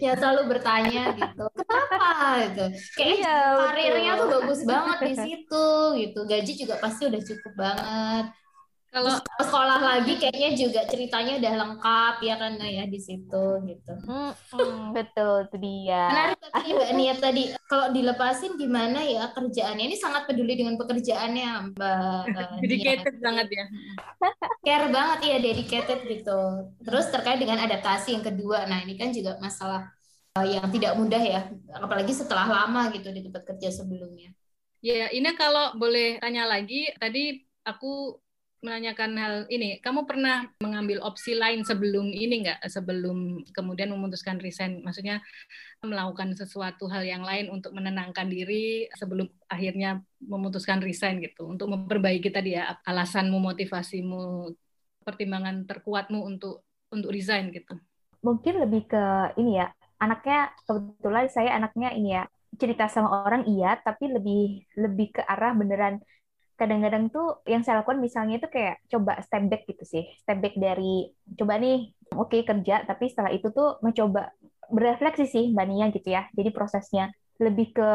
[0.02, 2.10] yang selalu bertanya gitu kenapa?
[2.50, 2.66] gitu.
[2.98, 4.22] Kayak iya, karirnya betul.
[4.26, 5.68] tuh bagus banget di situ
[6.02, 6.20] gitu.
[6.26, 8.26] Gaji juga pasti udah cukup banget
[8.92, 13.94] kalau sekolah lagi kayaknya juga ceritanya udah lengkap ya kan ya di situ gitu.
[14.04, 16.12] Hmm, hmm, betul itu dia.
[16.12, 21.72] Menarik tadi Mbak Nia tadi kalau dilepasin gimana ya kerjaannya ini sangat peduli dengan pekerjaannya
[21.72, 23.24] Mbak uh, Dedicated Nia.
[23.24, 23.66] banget ya.
[24.68, 26.40] Care banget ya dedicated gitu.
[26.84, 28.68] Terus terkait dengan adaptasi yang kedua.
[28.68, 29.88] Nah, ini kan juga masalah
[30.36, 34.36] uh, yang tidak mudah ya, apalagi setelah lama gitu di tempat kerja sebelumnya.
[34.82, 38.18] Ya, ini kalau boleh tanya lagi, tadi aku
[38.62, 39.82] menanyakan hal ini.
[39.82, 42.62] Kamu pernah mengambil opsi lain sebelum ini nggak?
[42.70, 44.86] Sebelum kemudian memutuskan resign?
[44.86, 45.20] Maksudnya
[45.82, 51.50] melakukan sesuatu hal yang lain untuk menenangkan diri sebelum akhirnya memutuskan resign gitu.
[51.50, 54.54] Untuk memperbaiki tadi ya alasanmu, motivasimu,
[55.02, 56.62] pertimbangan terkuatmu untuk
[56.94, 57.74] untuk resign gitu.
[58.22, 59.04] Mungkin lebih ke
[59.42, 59.74] ini ya.
[59.98, 62.26] Anaknya kebetulan saya anaknya ini ya
[62.58, 66.04] cerita sama orang iya tapi lebih lebih ke arah beneran
[66.60, 70.04] kadang-kadang tuh yang saya lakukan misalnya itu kayak coba step back gitu sih.
[70.22, 72.86] Step back dari coba nih oke okay, kerja.
[72.86, 74.32] Tapi setelah itu tuh mencoba
[74.72, 76.28] berefleksi sih mbak Nia gitu ya.
[76.32, 77.12] Jadi prosesnya
[77.42, 77.90] lebih ke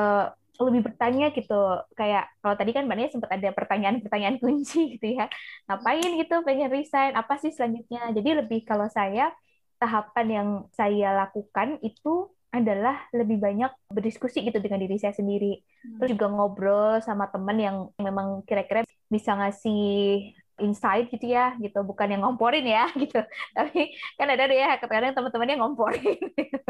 [0.56, 1.84] lebih bertanya gitu.
[1.96, 5.26] Kayak kalau tadi kan mbak Nia sempat ada pertanyaan-pertanyaan kunci gitu ya.
[5.70, 7.12] Ngapain gitu pengen resign?
[7.16, 8.12] Apa sih selanjutnya?
[8.12, 9.32] Jadi lebih kalau saya
[9.76, 15.60] tahapan yang saya lakukan itu adalah lebih banyak berdiskusi gitu dengan diri saya sendiri.
[15.60, 15.98] Hmm.
[16.00, 19.82] Terus juga ngobrol sama teman yang memang kira-kira bisa ngasih
[20.60, 21.84] insight gitu ya, gitu.
[21.84, 23.20] Bukan yang ngomporin ya, gitu.
[23.52, 26.18] Tapi kan ada deh ya, kadang-kadang teman-teman yang ngomporin.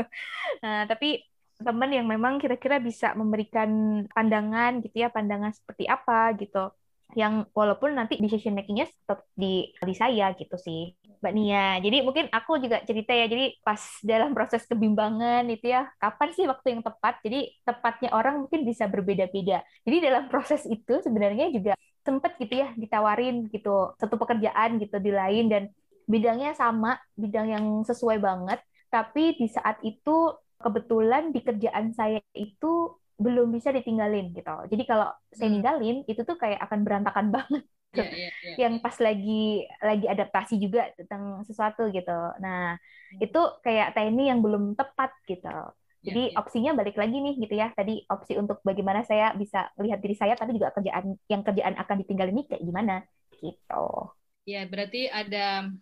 [0.64, 1.22] nah, tapi
[1.57, 6.68] teman yang memang kira-kira bisa memberikan pandangan gitu ya, pandangan seperti apa gitu
[7.14, 10.90] yang walaupun nanti decision makingnya tetap di di saya gitu sih
[11.23, 11.79] Mbak Nia.
[11.81, 13.31] Jadi mungkin aku juga cerita ya.
[13.31, 17.23] Jadi pas dalam proses kebimbangan itu ya, kapan sih waktu yang tepat?
[17.25, 19.64] Jadi tepatnya orang mungkin bisa berbeda-beda.
[19.87, 21.73] Jadi dalam proses itu sebenarnya juga
[22.07, 25.62] sempet gitu ya ditawarin gitu satu pekerjaan gitu di lain dan
[26.07, 28.62] bidangnya sama, bidang yang sesuai banget.
[28.92, 34.55] Tapi di saat itu kebetulan di kerjaan saya itu belum bisa ditinggalin gitu.
[34.68, 35.55] Jadi kalau saya hmm.
[35.57, 37.64] ninggalin itu tuh kayak akan berantakan banget.
[37.96, 38.57] Yeah, yeah, yeah.
[38.68, 42.18] Yang pas lagi lagi adaptasi juga tentang sesuatu gitu.
[42.44, 43.24] Nah, hmm.
[43.24, 45.48] itu kayak TNI yang belum tepat gitu.
[45.48, 46.40] Ya, Jadi yeah, yeah.
[46.44, 47.72] opsinya balik lagi nih gitu ya.
[47.72, 51.96] Tadi opsi untuk bagaimana saya bisa lihat diri saya tapi juga kerjaan yang kerjaan akan
[52.05, 53.00] ditinggalin ini kayak gimana
[53.40, 54.12] gitu.
[54.46, 55.72] Ya, berarti ada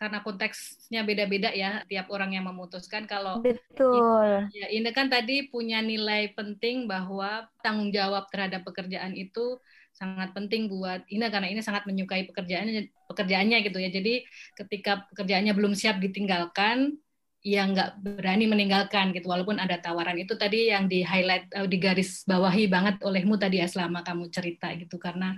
[0.00, 3.04] karena konteksnya beda-beda ya tiap orang yang memutuskan.
[3.04, 4.48] Kalau betul.
[4.56, 9.60] Ya ini kan tadi punya nilai penting bahwa tanggung jawab terhadap pekerjaan itu
[9.92, 13.92] sangat penting buat Ina karena ini sangat menyukai pekerjaannya pekerjaannya gitu ya.
[13.92, 14.24] Jadi
[14.56, 16.96] ketika pekerjaannya belum siap ditinggalkan
[17.44, 19.28] ya nggak berani meninggalkan gitu.
[19.28, 23.60] Walaupun ada tawaran itu tadi yang di highlight uh, di garis bawahi banget olehmu tadi
[23.60, 24.96] ya selama kamu cerita gitu.
[24.96, 25.36] Karena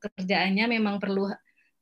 [0.00, 1.28] pekerjaannya memang perlu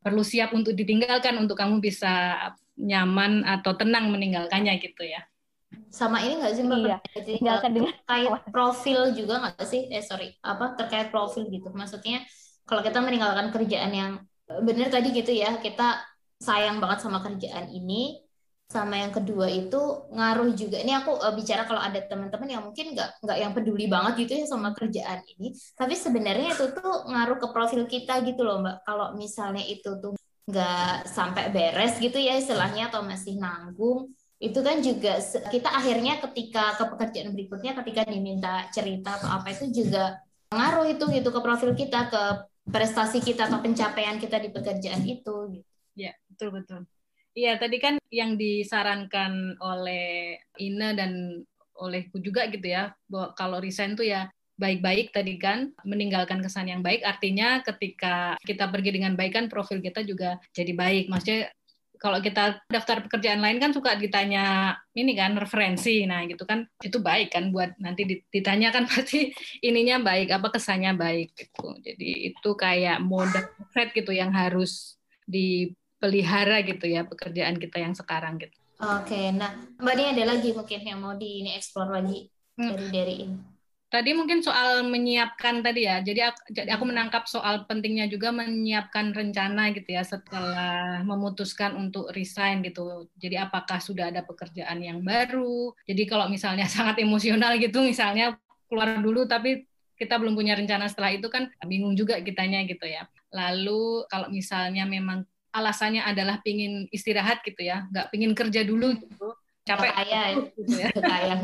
[0.07, 2.39] perlu siap untuk ditinggalkan untuk kamu bisa
[2.79, 5.27] nyaman atau tenang meninggalkannya gitu ya.
[5.91, 6.79] Sama ini nggak sih mbak?
[6.79, 6.99] Iya.
[7.27, 9.91] Tinggalkan dengan kayak profil juga nggak sih?
[9.91, 11.75] Eh sorry, apa terkait profil gitu?
[11.75, 12.23] Maksudnya
[12.63, 14.13] kalau kita meninggalkan kerjaan yang
[14.47, 15.99] benar tadi gitu ya, kita
[16.39, 18.23] sayang banget sama kerjaan ini,
[18.67, 19.79] sama yang kedua itu
[20.11, 23.87] ngaruh juga ini aku uh, bicara kalau ada teman-teman yang mungkin nggak nggak yang peduli
[23.87, 28.43] banget gitu ya sama kerjaan ini tapi sebenarnya itu tuh ngaruh ke profil kita gitu
[28.43, 30.19] loh mbak kalau misalnya itu tuh
[30.51, 34.11] nggak sampai beres gitu ya istilahnya atau masih nanggung
[34.43, 35.17] itu kan juga
[35.49, 41.05] kita akhirnya ketika ke pekerjaan berikutnya ketika diminta cerita atau apa itu juga ngaruh itu
[41.15, 42.23] gitu ke profil kita ke
[42.67, 45.71] prestasi kita atau pencapaian kita di pekerjaan itu gitu.
[45.97, 46.85] Ya, betul betul.
[47.37, 51.45] Iya, tadi kan yang disarankan oleh Ina dan
[51.77, 56.81] olehku juga gitu ya, bahwa kalau resign tuh ya baik-baik tadi kan, meninggalkan kesan yang
[56.81, 61.13] baik, artinya ketika kita pergi dengan baik kan profil kita juga jadi baik.
[61.13, 61.53] Maksudnya
[62.01, 66.05] kalau kita daftar pekerjaan lain kan suka ditanya ini kan referensi.
[66.09, 70.97] Nah gitu kan itu baik kan buat nanti ditanya kan pasti ininya baik apa kesannya
[70.97, 71.77] baik gitu.
[71.85, 74.97] Jadi itu kayak modal set gitu yang harus
[75.97, 80.81] dipelihara gitu ya pekerjaan kita yang sekarang gitu oke nah mbak ini ada lagi mungkin
[80.85, 82.29] yang mau di ini explore lagi
[82.61, 82.69] hmm.
[82.69, 83.39] dari dari ini
[83.87, 86.03] Tadi mungkin soal menyiapkan tadi ya.
[86.03, 92.11] Jadi aku, jadi aku menangkap soal pentingnya juga menyiapkan rencana gitu ya setelah memutuskan untuk
[92.11, 93.07] resign gitu.
[93.15, 95.71] Jadi apakah sudah ada pekerjaan yang baru?
[95.87, 98.35] Jadi kalau misalnya sangat emosional gitu misalnya
[98.67, 103.07] keluar dulu tapi kita belum punya rencana setelah itu kan bingung juga kitanya gitu ya.
[103.31, 105.23] Lalu kalau misalnya memang
[105.57, 109.29] alasannya adalah pingin istirahat gitu ya, nggak pingin kerja dulu gitu,
[109.65, 110.23] capek kaya
[110.61, 110.93] gitu ya.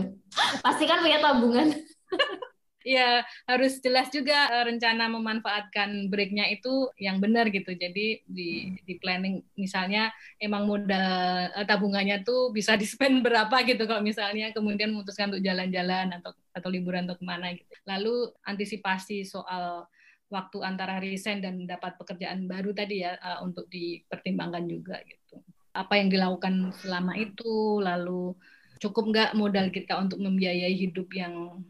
[0.64, 1.72] Pasti kan punya tabungan.
[2.82, 7.72] ya harus jelas juga eh, rencana memanfaatkan breaknya itu yang benar gitu.
[7.72, 10.10] Jadi di di planning misalnya
[10.42, 15.46] emang modal eh, tabungannya tuh bisa di spend berapa gitu kalau misalnya kemudian memutuskan untuk
[15.46, 17.70] jalan-jalan atau atau liburan atau ke mana gitu.
[17.86, 19.86] Lalu antisipasi soal
[20.32, 25.44] waktu antara resign dan dapat pekerjaan baru tadi ya uh, untuk dipertimbangkan juga gitu.
[25.76, 28.32] Apa yang dilakukan selama itu, lalu
[28.80, 31.60] cukup nggak modal kita untuk membiayai hidup yang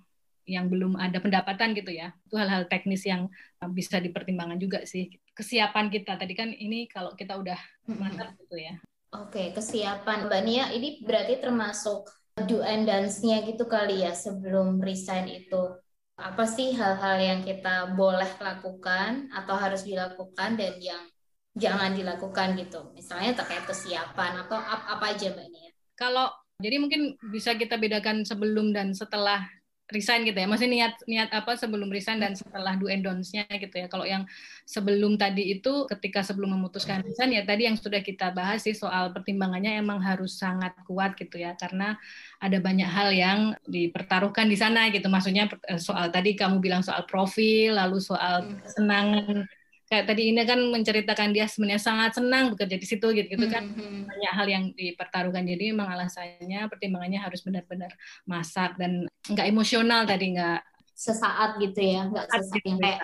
[0.47, 2.15] yang belum ada pendapatan gitu ya.
[2.27, 3.27] Itu hal-hal teknis yang
[3.59, 5.11] uh, bisa dipertimbangkan juga sih.
[5.35, 7.59] Kesiapan kita tadi kan ini kalau kita udah
[7.91, 8.79] mantap gitu ya.
[9.13, 12.09] Oke, kesiapan Mbak Nia ini berarti termasuk
[12.49, 15.82] do and dance-nya gitu kali ya sebelum resign itu.
[16.23, 21.03] Apa sih hal-hal yang kita boleh lakukan atau harus dilakukan dan yang
[21.59, 22.95] jangan dilakukan gitu.
[22.95, 25.71] Misalnya terkait kesiapan atau apa, aja Mbak Nia?
[25.99, 26.31] Kalau
[26.63, 29.43] jadi mungkin bisa kita bedakan sebelum dan setelah
[29.93, 30.49] resign gitu ya.
[30.49, 33.87] Masih niat niat apa sebelum resign dan setelah do and don'ts-nya gitu ya.
[33.87, 34.27] Kalau yang
[34.67, 39.13] sebelum tadi itu ketika sebelum memutuskan resign ya tadi yang sudah kita bahas sih soal
[39.13, 42.01] pertimbangannya emang harus sangat kuat gitu ya karena
[42.41, 45.07] ada banyak hal yang dipertaruhkan di sana gitu.
[45.07, 48.59] Maksudnya eh, soal tadi kamu bilang soal profil, lalu soal hmm.
[48.67, 49.47] kesenangan
[49.93, 53.69] kayak tadi ini kan menceritakan dia sebenarnya sangat senang bekerja di situ gitu gitu kan
[53.69, 54.09] mm-hmm.
[54.09, 57.93] banyak hal yang dipertaruhkan jadi memang alasannya pertimbangannya harus benar-benar
[58.25, 60.65] masak dan nggak emosional tadi nggak
[60.97, 62.77] sesaat gitu ya nggak sesaat yang gitu ya.
[62.81, 63.01] kayak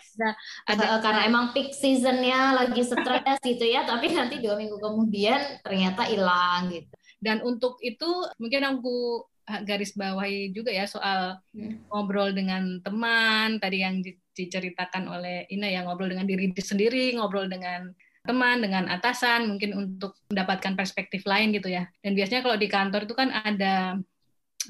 [0.64, 5.60] ada, ada karena emang peak seasonnya lagi stres gitu ya tapi nanti dua minggu kemudian
[5.60, 6.88] ternyata hilang gitu
[7.20, 8.08] dan untuk itu
[8.40, 9.28] mungkin aku
[9.64, 11.88] garis bawahi juga ya soal hmm.
[11.88, 14.04] ngobrol dengan teman tadi yang
[14.38, 17.90] diceritakan oleh Ina yang ngobrol dengan diri sendiri, ngobrol dengan
[18.22, 21.90] teman, dengan atasan, mungkin untuk mendapatkan perspektif lain gitu ya.
[21.98, 23.98] Dan biasanya kalau di kantor itu kan ada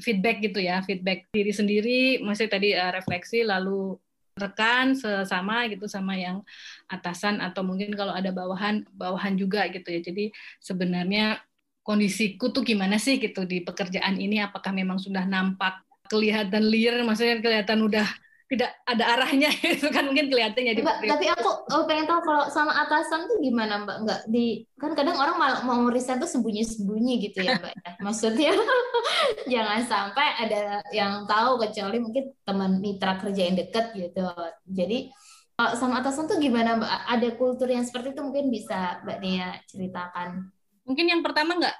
[0.01, 3.99] feedback gitu ya, feedback diri sendiri, masih tadi uh, refleksi, lalu
[4.39, 6.47] rekan sesama gitu sama yang
[6.87, 10.01] atasan atau mungkin kalau ada bawahan bawahan juga gitu ya.
[10.01, 10.31] Jadi
[10.63, 11.43] sebenarnya
[11.83, 17.43] kondisiku tuh gimana sih gitu di pekerjaan ini apakah memang sudah nampak kelihatan liar maksudnya
[17.43, 18.07] kelihatan udah
[18.49, 22.49] tidak ada arahnya itu kan mungkin kelihatannya di Mbak, tapi aku oh, pengen tahu kalau
[22.49, 23.97] sama atasan tuh gimana Mbak?
[24.09, 27.91] Nggak di kan kadang orang malah mau resign tuh sembunyi-sembunyi gitu ya Mbak ya.
[28.01, 28.53] maksudnya
[29.53, 34.25] jangan sampai ada yang tahu kecuali mungkin teman mitra kerja yang deket gitu.
[34.65, 35.13] Jadi
[35.53, 36.93] kalau sama atasan tuh gimana Mbak?
[37.05, 40.49] Ada kultur yang seperti itu mungkin bisa Mbak Nia ceritakan?
[40.89, 41.77] Mungkin yang pertama nggak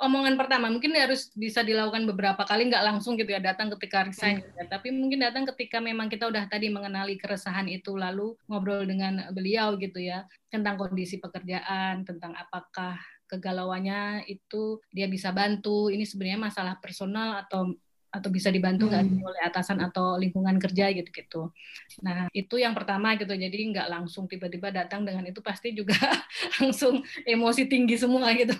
[0.00, 4.40] omongan pertama mungkin harus bisa dilakukan beberapa kali nggak langsung gitu ya datang ketika resign
[4.40, 4.42] hmm.
[4.42, 4.64] gitu ya.
[4.66, 9.76] tapi mungkin datang ketika memang kita udah tadi mengenali keresahan itu lalu ngobrol dengan beliau
[9.76, 12.96] gitu ya tentang kondisi pekerjaan tentang apakah
[13.28, 17.70] kegalauannya itu dia bisa bantu ini sebenarnya masalah personal atau
[18.10, 19.22] atau bisa dibantu nggak hmm.
[19.22, 21.42] oleh atasan atau lingkungan kerja gitu gitu.
[22.02, 23.30] Nah itu yang pertama gitu.
[23.30, 25.94] Jadi nggak langsung tiba-tiba datang dengan itu pasti juga
[26.58, 28.54] langsung emosi tinggi semua gitu.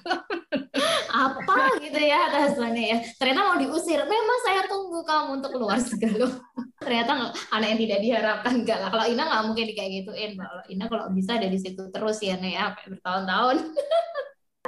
[1.11, 2.99] Apa gitu ya atasannya ya.
[3.19, 3.99] Ternyata mau diusir.
[4.07, 6.31] Memang saya tunggu kamu untuk keluar segala.
[6.87, 8.89] Ternyata anak yang tidak diharapkan enggak lah.
[8.95, 10.33] Kalau Ina nggak mungkin kayak gituin.
[10.39, 13.57] Kalau Ina kalau bisa dari situ terus ya nih ya bertahun-tahun.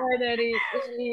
[0.02, 0.50] dari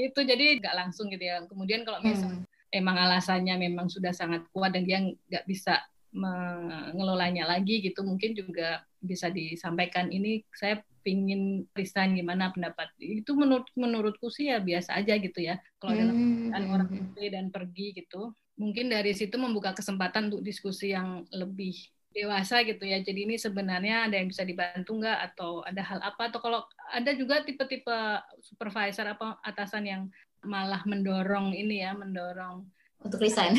[0.10, 1.46] itu jadi nggak langsung gitu ya.
[1.46, 7.46] Kemudian kalau misalnya hmm emang alasannya memang sudah sangat kuat dan dia nggak bisa mengelolanya
[7.46, 12.92] lagi gitu mungkin juga bisa disampaikan ini saya pingin resign gimana pendapat?
[13.00, 16.16] Itu menurut menurutku sih ya biasa aja gitu ya kalau dalam
[16.52, 16.70] hmm.
[16.70, 18.36] orang pilih dan pergi gitu.
[18.60, 21.74] Mungkin dari situ membuka kesempatan untuk diskusi yang lebih
[22.12, 23.00] dewasa gitu ya.
[23.00, 25.20] Jadi ini sebenarnya ada yang bisa dibantu nggak?
[25.32, 26.28] Atau ada hal apa?
[26.28, 27.98] Atau kalau ada juga tipe-tipe
[28.44, 30.02] supervisor apa atasan yang
[30.44, 32.66] malah mendorong ini ya, mendorong
[33.00, 33.56] untuk resign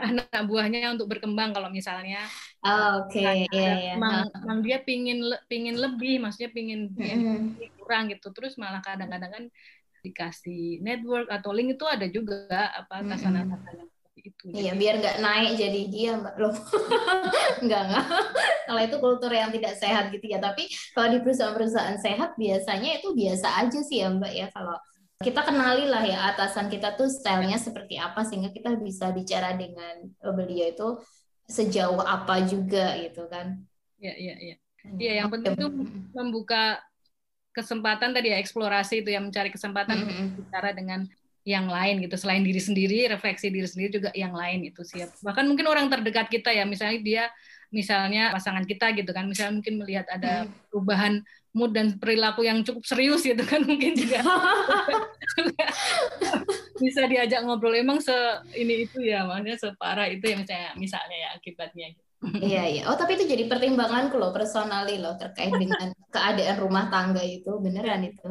[0.00, 2.24] anak buahnya untuk berkembang kalau misalnya
[2.64, 3.44] oh, oke okay.
[3.52, 4.00] yeah, yeah.
[4.00, 5.20] emang, dia pingin
[5.52, 7.40] pingin lebih maksudnya pingin, mm -hmm.
[7.76, 9.44] kurang gitu terus malah kadang-kadang kan
[10.00, 13.84] dikasih network atau link itu ada juga apa atasan-atasan
[14.20, 14.52] itu.
[14.52, 16.52] Iya, biar nggak naik jadi dia mbak loh.
[17.64, 18.06] nggak nggak.
[18.68, 20.38] Kalau itu kultur yang tidak sehat gitu ya.
[20.40, 24.46] Tapi kalau di perusahaan-perusahaan sehat biasanya itu biasa aja sih ya mbak ya.
[24.52, 24.76] Kalau
[25.20, 30.08] kita kenali lah ya atasan kita tuh stylenya seperti apa sehingga kita bisa bicara dengan
[30.24, 30.88] beliau itu
[31.44, 33.60] sejauh apa juga gitu kan.
[34.00, 34.56] Iya, iya, iya.
[34.80, 35.68] Iya, yang penting itu
[36.16, 36.80] membuka
[37.52, 40.26] kesempatan tadi ya eksplorasi itu yang mencari kesempatan mm -hmm.
[40.40, 41.04] bicara dengan
[41.44, 45.48] yang lain gitu selain diri sendiri refleksi diri sendiri juga yang lain itu siap bahkan
[45.48, 47.24] mungkin orang terdekat kita ya misalnya dia
[47.72, 50.52] misalnya pasangan kita gitu kan misalnya mungkin melihat ada hmm.
[50.68, 54.20] perubahan mood dan perilaku yang cukup serius gitu kan mungkin juga.
[56.82, 57.76] Bisa diajak ngobrol.
[57.76, 58.14] Emang se
[58.56, 61.86] ini itu ya maksudnya separah itu ya misalnya misalnya ya akibatnya.
[61.94, 62.08] Gitu
[62.44, 62.82] iya iya.
[62.92, 67.48] Oh tapi itu jadi pertimbanganku loh personally loh terkait dengan keadaan rumah tangga itu.
[67.58, 68.28] Beneran itu.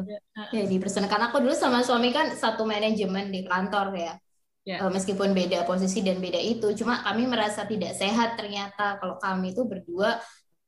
[0.54, 4.14] Ya di personal karena aku dulu sama suami kan satu manajemen di kantor ya.
[4.60, 4.84] Yeah.
[4.84, 4.92] Ya.
[4.92, 9.02] meskipun beda posisi dan beda itu cuma kami merasa tidak sehat ternyata.
[9.02, 10.20] Kalau kami itu berdua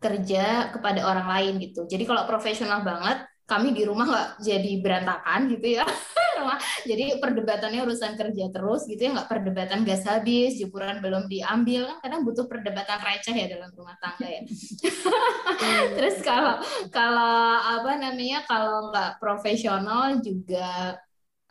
[0.03, 1.87] kerja kepada orang lain gitu.
[1.87, 5.87] Jadi kalau profesional banget kami di rumah nggak jadi berantakan gitu ya.
[6.91, 11.87] Jadi perdebatannya urusan kerja terus gitu ya nggak perdebatan gas habis jemuran belum diambil.
[11.87, 14.43] Kan kadang butuh perdebatan receh ya dalam rumah tangga ya.
[15.97, 16.59] Terus kalau
[16.91, 20.99] kalau apa namanya kalau nggak profesional juga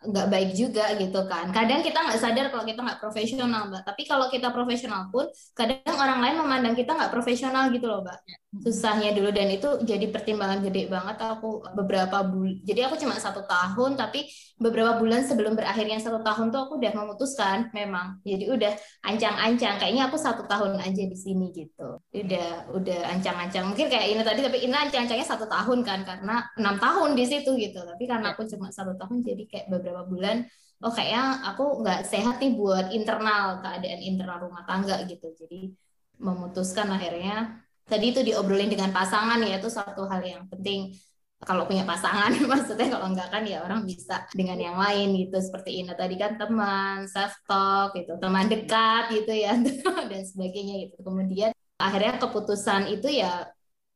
[0.01, 1.53] nggak baik juga gitu kan.
[1.53, 3.85] Kadang kita nggak sadar kalau kita nggak profesional, mbak.
[3.85, 8.17] Tapi kalau kita profesional pun, kadang orang lain memandang kita nggak profesional gitu loh, mbak.
[8.25, 8.37] Ya.
[8.65, 11.21] Susahnya dulu dan itu jadi pertimbangan gede banget.
[11.21, 14.25] Aku beberapa bulan, jadi aku cuma satu tahun, tapi
[14.57, 18.17] beberapa bulan sebelum berakhirnya satu tahun tuh aku udah memutuskan memang.
[18.25, 18.73] Jadi udah
[19.05, 19.77] ancang-ancang.
[19.77, 22.01] Kayaknya aku satu tahun aja di sini gitu.
[22.09, 23.69] Udah udah ancang-ancang.
[23.69, 27.53] Mungkin kayak ini tadi, tapi ini ancang-ancangnya satu tahun kan karena enam tahun di situ
[27.53, 27.85] gitu.
[27.85, 28.37] Tapi karena ya.
[28.37, 30.37] aku cuma satu tahun, jadi kayak beberapa beberapa bulan
[30.81, 31.23] oh kayaknya
[31.53, 35.29] aku nggak sehat nih buat internal keadaan internal rumah tangga gitu.
[35.37, 35.73] Jadi
[36.21, 40.97] memutuskan akhirnya tadi itu diobrolin dengan pasangan ya itu satu hal yang penting.
[41.41, 45.37] Kalau punya pasangan maksudnya kalau enggak kan ya orang bisa dengan yang lain gitu.
[45.37, 49.53] Seperti ini tadi kan teman self talk gitu teman dekat gitu ya
[50.11, 50.97] dan sebagainya gitu.
[51.05, 53.49] Kemudian akhirnya keputusan itu ya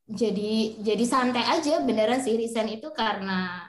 [0.06, 3.66] jadi jadi santai aja beneran sih resign itu karena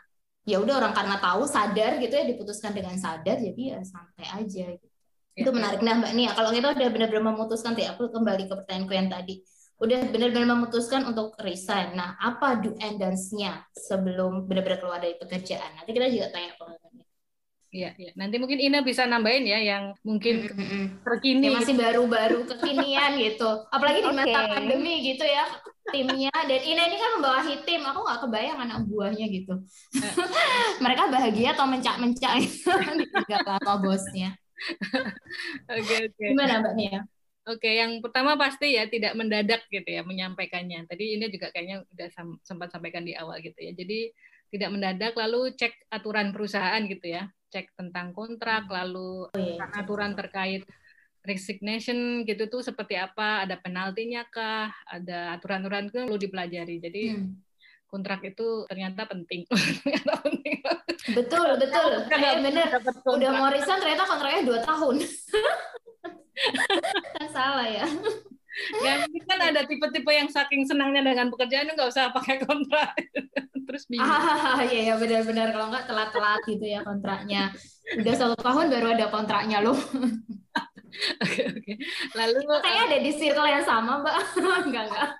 [0.46, 4.64] ya udah orang karena tahu sadar gitu ya diputuskan dengan sadar jadi ya santai aja
[4.78, 4.86] gitu.
[5.36, 5.44] Ya.
[5.44, 6.30] Itu menarik nah Mbak Nia.
[6.32, 9.42] Kalau kita udah benar-benar memutuskan ya aku kembali ke pertanyaanku yang tadi.
[9.76, 11.92] Udah benar-benar memutuskan untuk resign.
[11.92, 15.76] Nah, apa do and dance-nya sebelum benar-benar keluar dari pekerjaan?
[15.76, 16.85] Nanti kita juga tanya pengalamannya.
[17.74, 18.10] Iya, iya.
[18.14, 20.84] Nanti mungkin Ina bisa nambahin ya yang mungkin mm -hmm.
[21.02, 21.50] terkini.
[21.50, 23.50] Ya, masih baru-baru kekinian gitu.
[23.68, 24.52] Apalagi di masa okay.
[24.54, 25.44] pandemi gitu ya
[25.90, 29.54] timnya dan Ina ini kan membawahi tim aku nggak kebayang anak buahnya gitu
[30.84, 32.32] mereka bahagia atau mencak-mencak
[33.26, 34.34] nggak apa-apa bosnya
[35.70, 36.30] oke okay, oke okay.
[36.34, 37.02] gimana mbak Nia
[37.46, 40.82] Oke, yang pertama pasti ya tidak mendadak gitu ya menyampaikannya.
[40.90, 42.08] Tadi ini juga kayaknya udah
[42.42, 43.70] sempat sampaikan di awal gitu ya.
[43.70, 44.10] Jadi
[44.50, 48.74] tidak mendadak lalu cek aturan perusahaan gitu ya, cek tentang kontrak, hmm.
[48.74, 49.66] lalu oh, iya.
[49.78, 50.66] aturan terkait
[51.26, 56.76] resignation gitu tuh seperti apa, ada penaltinya kah, ada aturan-aturan itu perlu dipelajari.
[56.78, 57.30] Jadi hmm.
[57.90, 59.42] kontrak itu ternyata penting.
[61.18, 61.90] betul, betul.
[62.14, 62.66] Eh, bener.
[63.02, 65.02] Udah mau resign ternyata kontraknya dua tahun.
[67.36, 67.86] salah ya.
[68.80, 72.96] Ya, kan ada tipe-tipe yang saking senangnya dengan pekerjaan nggak usah pakai kontrak.
[73.66, 74.08] Terus bingung.
[74.08, 75.52] Ah, iya, ya, benar-benar.
[75.52, 77.52] Kalau nggak telat-telat gitu ya kontraknya.
[78.00, 79.76] Udah satu tahun baru ada kontraknya loh.
[80.96, 81.72] Oke oke.
[82.16, 84.16] Lalu kayaknya ada di circle yang sama, Mbak.
[84.68, 85.10] enggak enggak.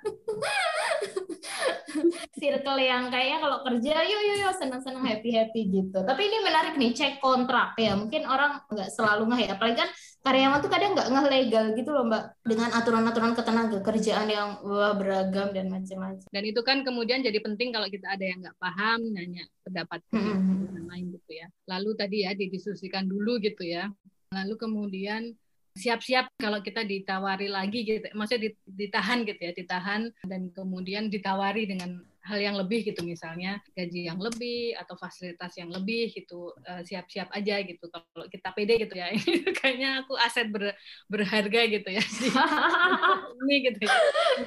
[2.37, 5.99] circle yang kayaknya kalau kerja yuk yuk yuk senang-senang happy-happy gitu.
[6.01, 7.93] Tapi ini menarik nih cek kontrak ya.
[7.93, 9.51] Mungkin orang nggak selalu ngeh ya.
[9.57, 9.91] Apalagi kan
[10.27, 12.25] karyawan tuh kadang nggak ngeh legal gitu loh Mbak.
[12.43, 16.27] Dengan aturan-aturan ketenaga kerjaan yang wah beragam dan macam-macam.
[16.27, 20.91] Dan itu kan kemudian jadi penting kalau kita ada yang nggak paham nanya pendapat hmm.
[20.91, 21.47] lain gitu ya.
[21.71, 23.87] Lalu tadi ya didiskusikan dulu gitu ya.
[24.35, 25.39] Lalu kemudian
[25.77, 32.01] siap-siap kalau kita ditawari lagi gitu maksudnya ditahan gitu ya ditahan dan kemudian ditawari dengan
[32.27, 37.31] hal yang lebih gitu misalnya gaji yang lebih atau fasilitas yang lebih gitu eh, siap-siap
[37.31, 37.87] aja gitu.
[37.87, 40.75] Kalau kita pede gitu ya ini kayaknya aku aset ber,
[41.07, 42.03] berharga gitu ya
[43.47, 43.97] ini gitu ya.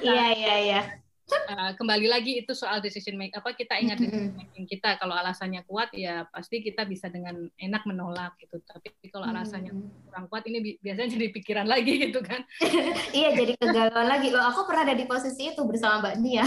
[0.04, 0.82] Iya iya iya.
[1.30, 5.00] uh, kembali lagi itu soal decision make apa kita ingat decision making kita.
[5.00, 8.60] Kalau alasannya kuat ya pasti kita bisa dengan enak menolak gitu.
[8.60, 9.72] Tapi kalau alasannya
[10.10, 12.44] kurang kuat ini biasanya jadi pikiran lagi gitu kan.
[13.16, 14.28] Iya jadi kegalauan lagi.
[14.34, 16.46] Loh aku pernah ada di posisi itu bersama Mbak Nia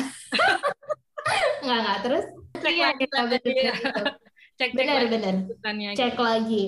[1.64, 1.98] nggak nggak.
[2.04, 2.26] Terus
[2.70, 3.48] iya kita gitu.
[4.60, 5.36] cek cek benar benar.
[5.96, 6.22] cek gitu.
[6.22, 6.64] lagi.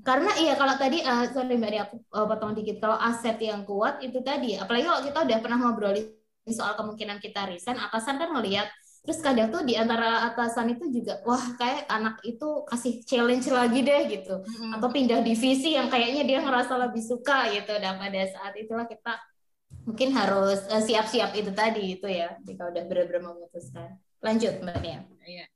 [0.00, 2.80] Karena iya kalau tadi uh, sorry mbak aku uh, potong dikit.
[2.80, 4.56] Kalau aset yang kuat itu tadi.
[4.56, 6.06] Apalagi kalau kita udah pernah ngobrolin
[6.50, 8.66] soal kemungkinan kita resign atasan kan ngelihat
[9.02, 13.82] terus kadang tuh di antara atasan itu juga wah kayak anak itu kasih challenge lagi
[13.82, 14.42] deh gitu.
[14.42, 14.78] Hmm.
[14.78, 17.74] atau pindah divisi yang kayaknya dia ngerasa lebih suka gitu.
[17.82, 19.18] Dan pada saat itulah kita
[19.82, 25.00] mungkin harus siap siap-siap itu tadi itu ya jika udah benar-benar memutuskan lanjut mbak Nia
[25.26, 25.46] iya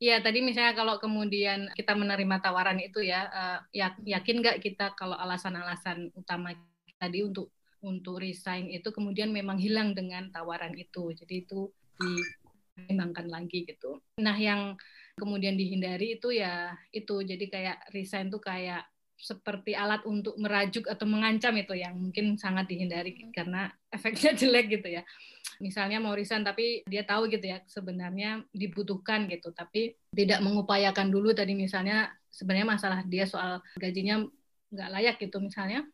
[0.00, 3.60] Iya, tadi misalnya kalau kemudian kita menerima tawaran itu ya, uh,
[4.00, 6.56] yakin nggak kita kalau alasan-alasan utama
[6.96, 7.52] tadi untuk
[7.84, 11.12] untuk resign itu kemudian memang hilang dengan tawaran itu.
[11.12, 11.68] Jadi itu
[12.00, 14.00] dipertimbangkan lagi gitu.
[14.24, 14.76] Nah, yang
[15.20, 17.20] kemudian dihindari itu ya itu.
[17.20, 18.84] Jadi kayak resign tuh kayak
[19.20, 24.88] seperti alat untuk merajuk atau mengancam itu yang mungkin sangat dihindari karena efeknya jelek gitu
[24.96, 25.04] ya.
[25.60, 29.52] Misalnya mau resign tapi dia tahu gitu ya sebenarnya dibutuhkan gitu.
[29.52, 34.24] Tapi tidak mengupayakan dulu tadi misalnya sebenarnya masalah dia soal gajinya
[34.72, 35.84] nggak layak gitu misalnya.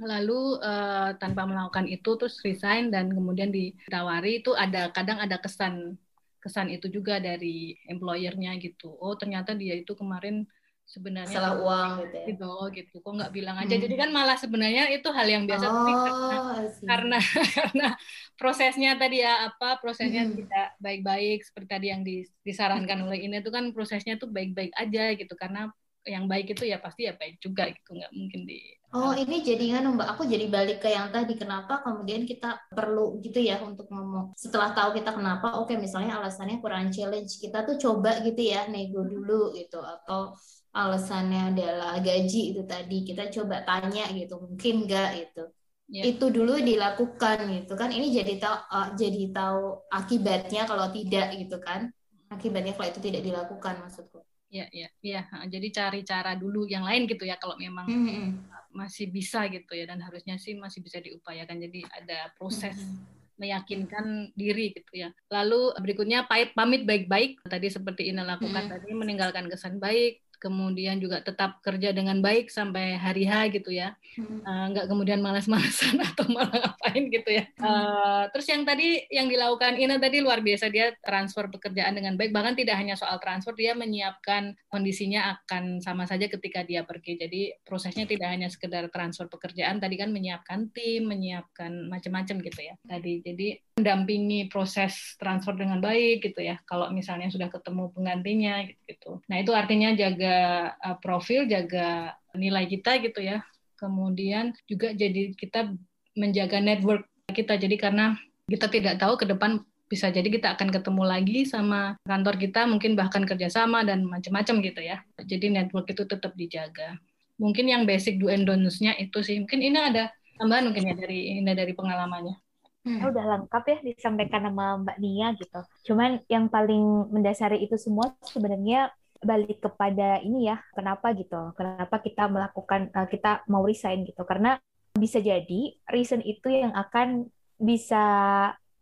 [0.00, 6.00] Lalu uh, tanpa melakukan itu terus resign dan kemudian ditawari itu ada kadang ada kesan
[6.40, 8.96] kesan itu juga dari employernya gitu.
[8.96, 10.48] Oh ternyata dia itu kemarin
[10.90, 12.26] sebenarnya salah uang gitu ya.
[12.34, 12.94] gitu oh gitu.
[12.98, 13.74] Kok nggak bilang aja?
[13.78, 13.84] Hmm.
[13.86, 16.36] jadi kan malah sebenarnya itu hal yang biasa oh, tapi karena
[16.82, 17.18] karena,
[17.56, 17.88] karena
[18.34, 20.34] prosesnya tadi ya apa prosesnya hmm.
[20.42, 22.02] tidak baik-baik seperti tadi yang
[22.42, 25.34] disarankan oleh ini itu kan prosesnya tuh baik-baik aja gitu.
[25.38, 25.70] Karena
[26.02, 28.58] yang baik itu ya pasti ya baik juga gitu nggak mungkin di
[28.90, 30.18] Oh ini jadi kan mbak.
[30.18, 34.34] Aku jadi balik ke yang tadi kenapa kemudian kita perlu gitu ya untuk ngomong.
[34.34, 38.66] Setelah tahu kita kenapa oke okay, misalnya alasannya kurang challenge kita tuh coba gitu ya
[38.66, 39.78] nego dulu gitu.
[39.78, 40.34] Atau
[40.70, 43.02] alasannya adalah gaji itu tadi.
[43.06, 45.44] Kita coba tanya gitu mungkin enggak itu
[45.90, 46.04] yeah.
[46.06, 47.90] itu dulu dilakukan gitu kan.
[47.90, 51.90] Ini jadi tahu uh, jadi tahu akibatnya kalau tidak gitu kan.
[52.30, 54.22] Akibatnya kalau itu tidak dilakukan maksudku.
[54.50, 55.26] Ya ya ya.
[55.50, 58.28] Jadi cari cara dulu yang lain gitu ya kalau memang mm -hmm.
[58.70, 61.58] masih bisa gitu ya dan harusnya sih masih bisa diupayakan.
[61.58, 63.18] Jadi ada proses mm -hmm.
[63.42, 64.06] meyakinkan
[64.38, 65.10] diri gitu ya.
[65.30, 67.42] Lalu berikutnya pamit baik-baik.
[67.46, 68.72] Tadi seperti ini lakukan hmm.
[68.76, 73.92] tadi meninggalkan kesan baik, kemudian juga tetap kerja dengan baik sampai hari H gitu ya,
[74.16, 74.40] hmm.
[74.42, 77.44] uh, nggak kemudian malas-malasan atau malah ngapain gitu ya.
[77.60, 82.32] Uh, terus yang tadi yang dilakukan Ina tadi luar biasa dia transfer pekerjaan dengan baik,
[82.32, 87.20] bahkan tidak hanya soal transfer dia menyiapkan kondisinya akan sama saja ketika dia pergi.
[87.20, 92.74] Jadi prosesnya tidak hanya sekedar transfer pekerjaan, tadi kan menyiapkan tim, menyiapkan macam-macam gitu ya.
[92.88, 96.56] Tadi jadi mendampingi proses transfer dengan baik gitu ya.
[96.64, 99.20] Kalau misalnya sudah ketemu penggantinya gitu.
[99.28, 103.42] Nah itu artinya jaga jaga uh, profil, jaga nilai kita gitu ya.
[103.74, 105.74] Kemudian juga jadi kita
[106.14, 107.56] menjaga network kita.
[107.58, 108.14] Jadi karena
[108.46, 112.94] kita tidak tahu ke depan bisa jadi kita akan ketemu lagi sama kantor kita, mungkin
[112.94, 115.02] bahkan kerjasama dan macam-macam gitu ya.
[115.18, 116.94] Jadi network itu tetap dijaga.
[117.40, 119.42] Mungkin yang basic do and don'ts-nya itu sih.
[119.42, 122.38] Mungkin ini ada tambahan mungkin ya dari ini dari pengalamannya.
[122.80, 123.12] Hmm.
[123.12, 125.60] udah lengkap ya disampaikan sama Mbak Nia gitu.
[125.92, 128.88] Cuman yang paling mendasari itu semua sebenarnya
[129.20, 134.24] balik kepada ini ya kenapa gitu kenapa kita melakukan uh, kita mau resign gitu.
[134.24, 134.56] Karena
[134.96, 137.28] bisa jadi reason itu yang akan
[137.60, 138.04] bisa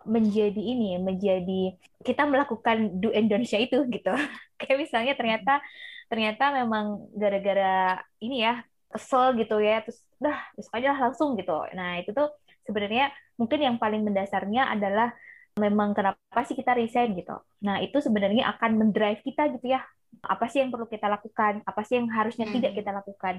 [0.07, 1.75] menjadi ini menjadi
[2.07, 4.13] kita melakukan do and don't itu gitu.
[4.57, 5.61] Kayak misalnya ternyata
[6.09, 11.67] ternyata memang gara-gara ini ya kesel gitu ya terus dah besok aja langsung gitu.
[11.77, 12.33] Nah itu tuh
[12.65, 15.13] sebenarnya mungkin yang paling mendasarnya adalah
[15.59, 17.37] memang kenapa sih kita resign gitu.
[17.67, 19.83] Nah itu sebenarnya akan mendrive kita gitu ya
[20.25, 22.55] apa sih yang perlu kita lakukan, apa sih yang harusnya hmm.
[22.59, 23.35] tidak kita lakukan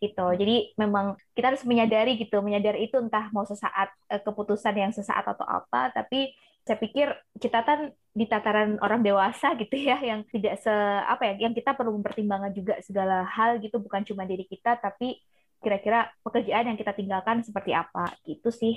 [0.00, 0.26] gitu.
[0.32, 5.28] Jadi memang kita harus menyadari gitu, menyadari itu entah mau sesaat eh, keputusan yang sesaat
[5.28, 6.32] atau apa, tapi
[6.64, 7.08] saya pikir
[7.40, 10.70] kita kan di tataran orang dewasa gitu ya yang tidak se
[11.06, 15.18] apa ya yang kita perlu mempertimbangkan juga segala hal gitu bukan cuma diri kita tapi
[15.60, 18.76] kira-kira pekerjaan yang kita tinggalkan seperti apa gitu sih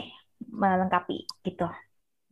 [0.51, 1.67] melengkapi gitu.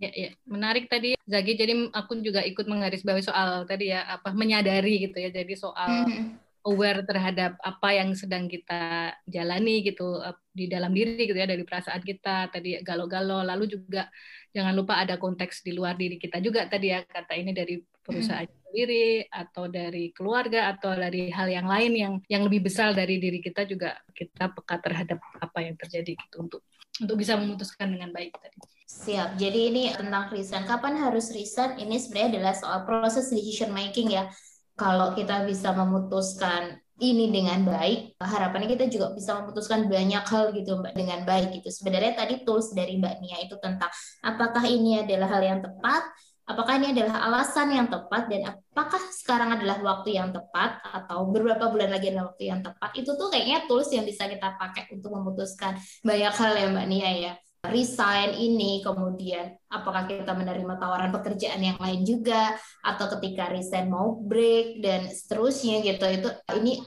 [0.01, 1.53] Ya, ya, menarik tadi Zagi.
[1.53, 5.29] Jadi aku juga ikut menggarisbawahi soal tadi ya apa menyadari gitu ya.
[5.29, 6.65] Jadi soal mm-hmm.
[6.65, 10.17] aware terhadap apa yang sedang kita jalani gitu
[10.49, 13.45] di dalam diri gitu ya dari perasaan kita tadi galau-galau.
[13.45, 14.09] Lalu juga
[14.49, 18.41] jangan lupa ada konteks di luar diri kita juga tadi ya kata ini dari perusahaan
[18.41, 18.65] mm-hmm.
[18.73, 23.37] sendiri atau dari keluarga atau dari hal yang lain yang yang lebih besar dari diri
[23.37, 26.65] kita juga kita peka terhadap apa yang terjadi gitu untuk
[26.99, 28.57] untuk bisa memutuskan dengan baik tadi.
[28.91, 29.39] Siap.
[29.39, 30.67] Jadi ini tentang resign.
[30.67, 31.79] Kapan harus resign?
[31.79, 34.27] Ini sebenarnya adalah soal proses decision making ya.
[34.75, 40.77] Kalau kita bisa memutuskan ini dengan baik, harapannya kita juga bisa memutuskan banyak hal gitu
[40.83, 41.69] Mbak dengan baik gitu.
[41.73, 43.89] Sebenarnya tadi tools dari Mbak Nia itu tentang
[44.21, 46.03] apakah ini adalah hal yang tepat,
[46.51, 51.71] apakah ini adalah alasan yang tepat dan apakah sekarang adalah waktu yang tepat atau beberapa
[51.71, 55.15] bulan lagi adalah waktu yang tepat itu tuh kayaknya tools yang bisa kita pakai untuk
[55.15, 61.61] memutuskan banyak hal ya Mbak Nia ya resign ini, kemudian apakah kita menerima tawaran pekerjaan
[61.61, 66.05] yang lain juga, atau ketika resign mau break dan seterusnya gitu.
[66.09, 66.81] Itu ini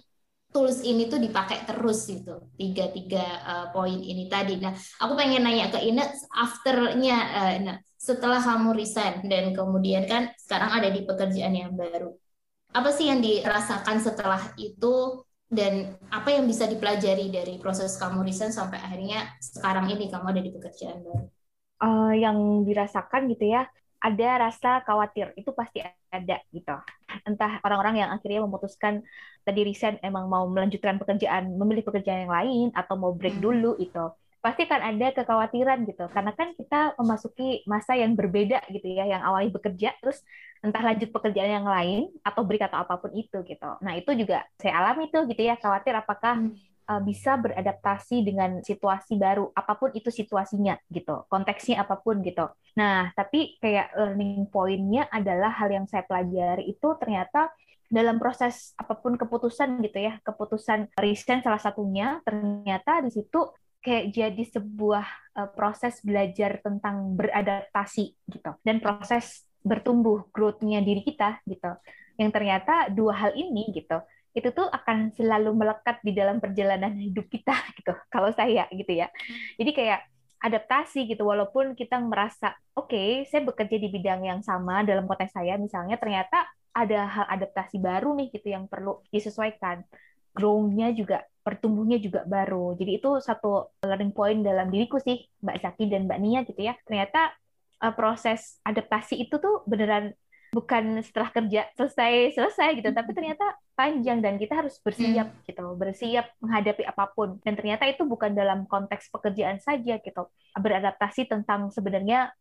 [0.50, 4.58] tools ini tuh dipakai terus gitu tiga tiga uh, poin ini tadi.
[4.58, 7.52] Nah, aku pengen nanya ke Ina afternya, uh,
[8.04, 12.12] setelah kamu resign dan kemudian kan sekarang ada di pekerjaan yang baru.
[12.76, 18.52] Apa sih yang dirasakan setelah itu dan apa yang bisa dipelajari dari proses kamu resign
[18.52, 21.24] sampai akhirnya sekarang ini kamu ada di pekerjaan baru?
[21.80, 22.36] Uh, yang
[22.68, 23.64] dirasakan gitu ya,
[24.04, 25.80] ada rasa khawatir itu pasti
[26.12, 26.76] ada gitu.
[27.24, 29.00] Entah orang-orang yang akhirnya memutuskan
[29.48, 33.44] tadi resign emang mau melanjutkan pekerjaan, memilih pekerjaan yang lain atau mau break hmm.
[33.44, 34.04] dulu itu
[34.44, 36.04] pasti kan ada kekhawatiran gitu.
[36.12, 40.20] Karena kan kita memasuki masa yang berbeda gitu ya yang awalnya bekerja terus
[40.60, 43.70] entah lanjut pekerjaan yang lain atau break atau apa pun itu gitu.
[43.80, 46.44] Nah itu juga saya alami tuh gitu ya khawatir apakah
[46.92, 52.44] uh, bisa beradaptasi dengan situasi baru apa pun itu situasinya gitu konteksnya apa pun gitu.
[52.76, 57.48] Nah tapi kayak learning pointnya adalah hal yang saya pelajari itu ternyata
[57.88, 63.44] dalam proses apa pun keputusan gitu ya keputusan resign salah satunya ternyata di situ
[63.84, 65.06] kayak jadi sebuah
[65.36, 71.76] uh, proses belajar tentang beradaptasi gitu dan proses bertumbuh growth-nya diri kita gitu.
[72.16, 74.00] Yang ternyata dua hal ini gitu
[74.34, 79.06] itu tuh akan selalu melekat di dalam perjalanan hidup kita gitu kalau saya gitu ya.
[79.56, 80.00] Jadi kayak
[80.42, 85.32] adaptasi gitu walaupun kita merasa oke okay, saya bekerja di bidang yang sama dalam konteks
[85.32, 89.86] saya misalnya ternyata ada hal adaptasi baru nih gitu yang perlu disesuaikan.
[90.34, 92.72] Grow-nya juga pertumbuhnya juga baru.
[92.74, 96.72] Jadi itu satu learning point dalam diriku sih, Mbak Zaki dan Mbak Nia gitu ya.
[96.88, 97.36] Ternyata
[97.84, 100.16] uh, proses adaptasi itu tuh beneran
[100.54, 103.44] bukan setelah kerja selesai selesai gitu, tapi ternyata
[103.76, 105.44] panjang dan kita harus bersiap hmm.
[105.44, 107.36] gitu, bersiap menghadapi apa pun.
[107.44, 110.22] Dan ternyata itu bukan dalam konteks pekerjaan saja gitu.
[110.56, 112.32] Beradaptasi tentang sebenarnya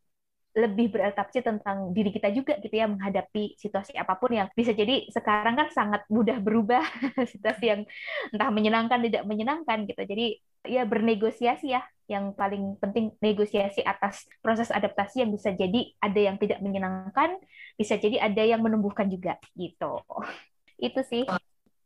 [0.54, 5.10] lebih beradaptasi tentang diri kita juga gitu ya menghadapi situasi apa pun yang bisa jadi
[5.10, 6.86] sekarang kan sangat mudah berubah
[7.34, 7.82] situasi yang
[8.30, 10.02] entah menyenangkan tidak menyenangkan gitu.
[10.06, 10.26] Jadi
[10.70, 11.82] ya bernegosiasi ya.
[12.04, 17.40] Yang paling penting negosiasi atas proses adaptasi yang bisa jadi ada yang tidak menyenangkan
[17.80, 20.06] bisa jadi ada yang menumbuhkan juga gitu.
[20.78, 21.26] Itu sih.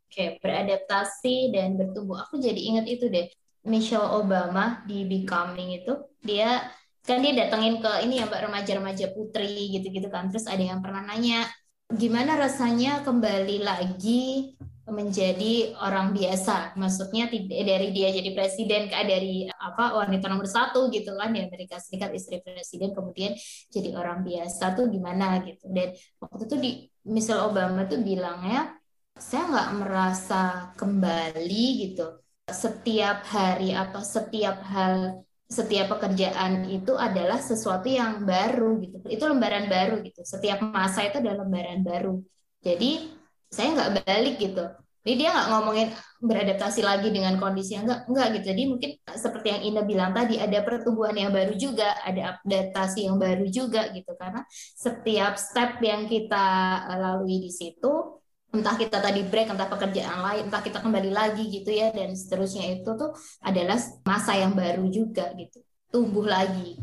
[0.08, 2.20] Oke beradaptasi dan bertumbuh.
[2.28, 3.28] Aku jadi ingat itu deh
[3.68, 5.92] Michelle Obama di Becoming itu
[6.24, 6.72] dia
[7.08, 10.28] kan dia datengin ke ini ya mbak remaja-remaja putri gitu-gitu kan.
[10.28, 11.48] Terus ada yang pernah nanya
[11.88, 14.52] gimana rasanya kembali lagi
[14.84, 16.76] menjadi orang biasa?
[16.76, 21.40] Maksudnya tidak dari dia jadi presiden ke dari apa wanita nomor satu gitu kan di
[21.40, 23.32] Amerika Serikat istri presiden kemudian
[23.72, 25.64] jadi orang biasa tuh gimana gitu.
[25.72, 26.70] Dan waktu itu di
[27.08, 28.76] Michelle Obama tuh bilangnya
[29.16, 30.42] saya nggak merasa
[30.76, 32.20] kembali gitu.
[32.48, 39.00] Setiap hari atau setiap hal setiap pekerjaan itu adalah sesuatu yang baru gitu.
[39.08, 40.20] Itu lembaran baru gitu.
[40.20, 42.20] Setiap masa itu adalah lembaran baru.
[42.60, 43.08] Jadi
[43.48, 44.64] saya nggak balik gitu.
[45.08, 45.88] Jadi dia nggak ngomongin
[46.20, 48.44] beradaptasi lagi dengan kondisi yang enggak, enggak gitu.
[48.52, 53.16] Jadi mungkin seperti yang Ina bilang tadi ada pertumbuhan yang baru juga, ada adaptasi yang
[53.16, 54.12] baru juga gitu.
[54.20, 56.46] Karena setiap step yang kita
[56.92, 61.68] lalui di situ entah kita tadi break, entah pekerjaan lain, entah kita kembali lagi gitu
[61.68, 63.12] ya, dan seterusnya itu tuh
[63.44, 63.76] adalah
[64.08, 65.60] masa yang baru juga gitu,
[65.92, 66.80] tumbuh lagi.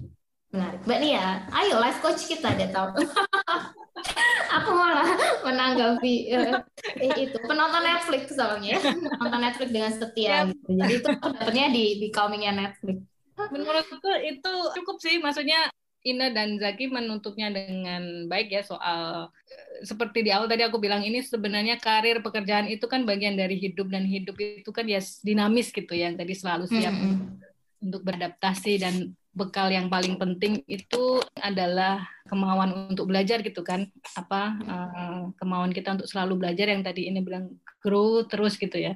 [0.53, 0.87] Menarik.
[0.87, 2.95] Mbak Nia, ayo life coach kita deh tahu.
[4.61, 5.07] Aku malah
[5.43, 6.63] menanggapi uh,
[7.01, 8.79] itu penonton Netflix soalnya,
[9.19, 10.27] nonton Netflix dengan setia.
[10.27, 10.39] Ya.
[10.47, 10.69] Gitu.
[10.79, 13.03] Jadi itu dapetnya di becomingnya Netflix.
[13.51, 15.67] Menurutku itu cukup sih, maksudnya
[16.05, 21.01] Ina dan Zaki menutupnya dengan baik ya soal eh, seperti di awal tadi aku bilang
[21.01, 25.73] ini sebenarnya karir pekerjaan itu kan bagian dari hidup dan hidup itu kan ya dinamis
[25.73, 27.85] gitu ya tadi selalu siap mm -hmm.
[27.89, 34.41] untuk beradaptasi dan bekal yang paling penting itu adalah kemauan untuk belajar gitu kan apa
[34.63, 37.51] uh, kemauan kita untuk selalu belajar yang tadi ini bilang
[37.83, 38.95] grow terus gitu ya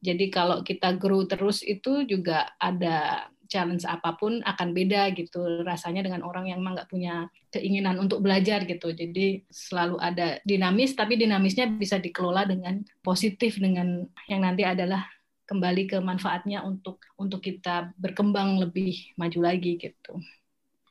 [0.00, 6.02] jadi kalau kita grow terus itu juga ada challenge apa pun akan beda gitu rasanya
[6.02, 8.90] dengan orang yang memang nggak punya keinginan untuk belajar gitu.
[8.90, 15.06] Jadi selalu ada dinamis, tapi dinamisnya bisa dikelola dengan positif dengan yang nanti adalah
[15.46, 20.18] kembali ke manfaatnya untuk untuk kita berkembang lebih maju lagi gitu.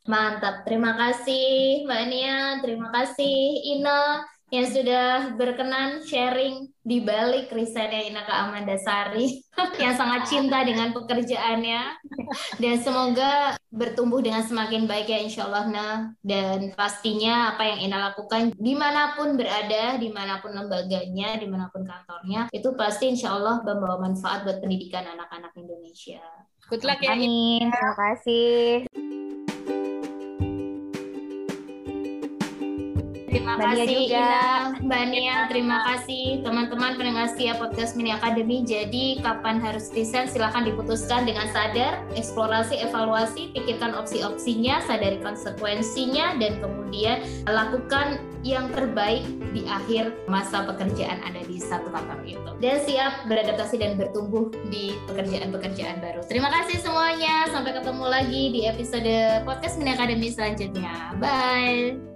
[0.04, 3.36] Mantap, terima kasih Mbak Nia, terima kasih
[3.76, 9.42] Ina yang sudah berkenan sharing di balik risetnya Inaka Amanda Sari
[9.82, 11.82] yang sangat cinta dengan pekerjaannya
[12.62, 18.14] dan semoga bertumbuh dengan semakin baik ya insya Allah nah dan pastinya apa yang Ina
[18.14, 23.10] lakukan di mana pun berada di mana pun lembaganya di mana pun kantornya itu pasti
[23.10, 26.22] insya Allah membawa manfaat buat pendidikan anak-anak Indonesia.
[26.70, 27.18] Good luck ya.
[27.18, 27.74] Amin.
[27.74, 28.86] Terima kasih.
[33.34, 34.22] Terima Mbak Nia kasih juga.
[34.22, 34.46] Ina,
[34.86, 38.62] Mbak Nia, terima kasih teman-teman pendengar setia podcast Mini Academy.
[38.62, 46.62] Jadi kapan harus desain silahkan diputuskan dengan sadar, eksplorasi, evaluasi, pikirkan opsi-opsinya, sadari konsekuensinya, dan
[46.62, 52.50] kemudian lakukan yang terbaik di akhir masa pekerjaan Anda di satu kantor itu.
[52.62, 56.22] Dan siap beradaptasi dan bertumbuh di pekerjaan-pekerjaan baru.
[56.30, 57.50] Terima kasih semuanya.
[57.50, 61.18] Sampai ketemu lagi di episode podcast Mini Academy selanjutnya.
[61.18, 62.13] Bye.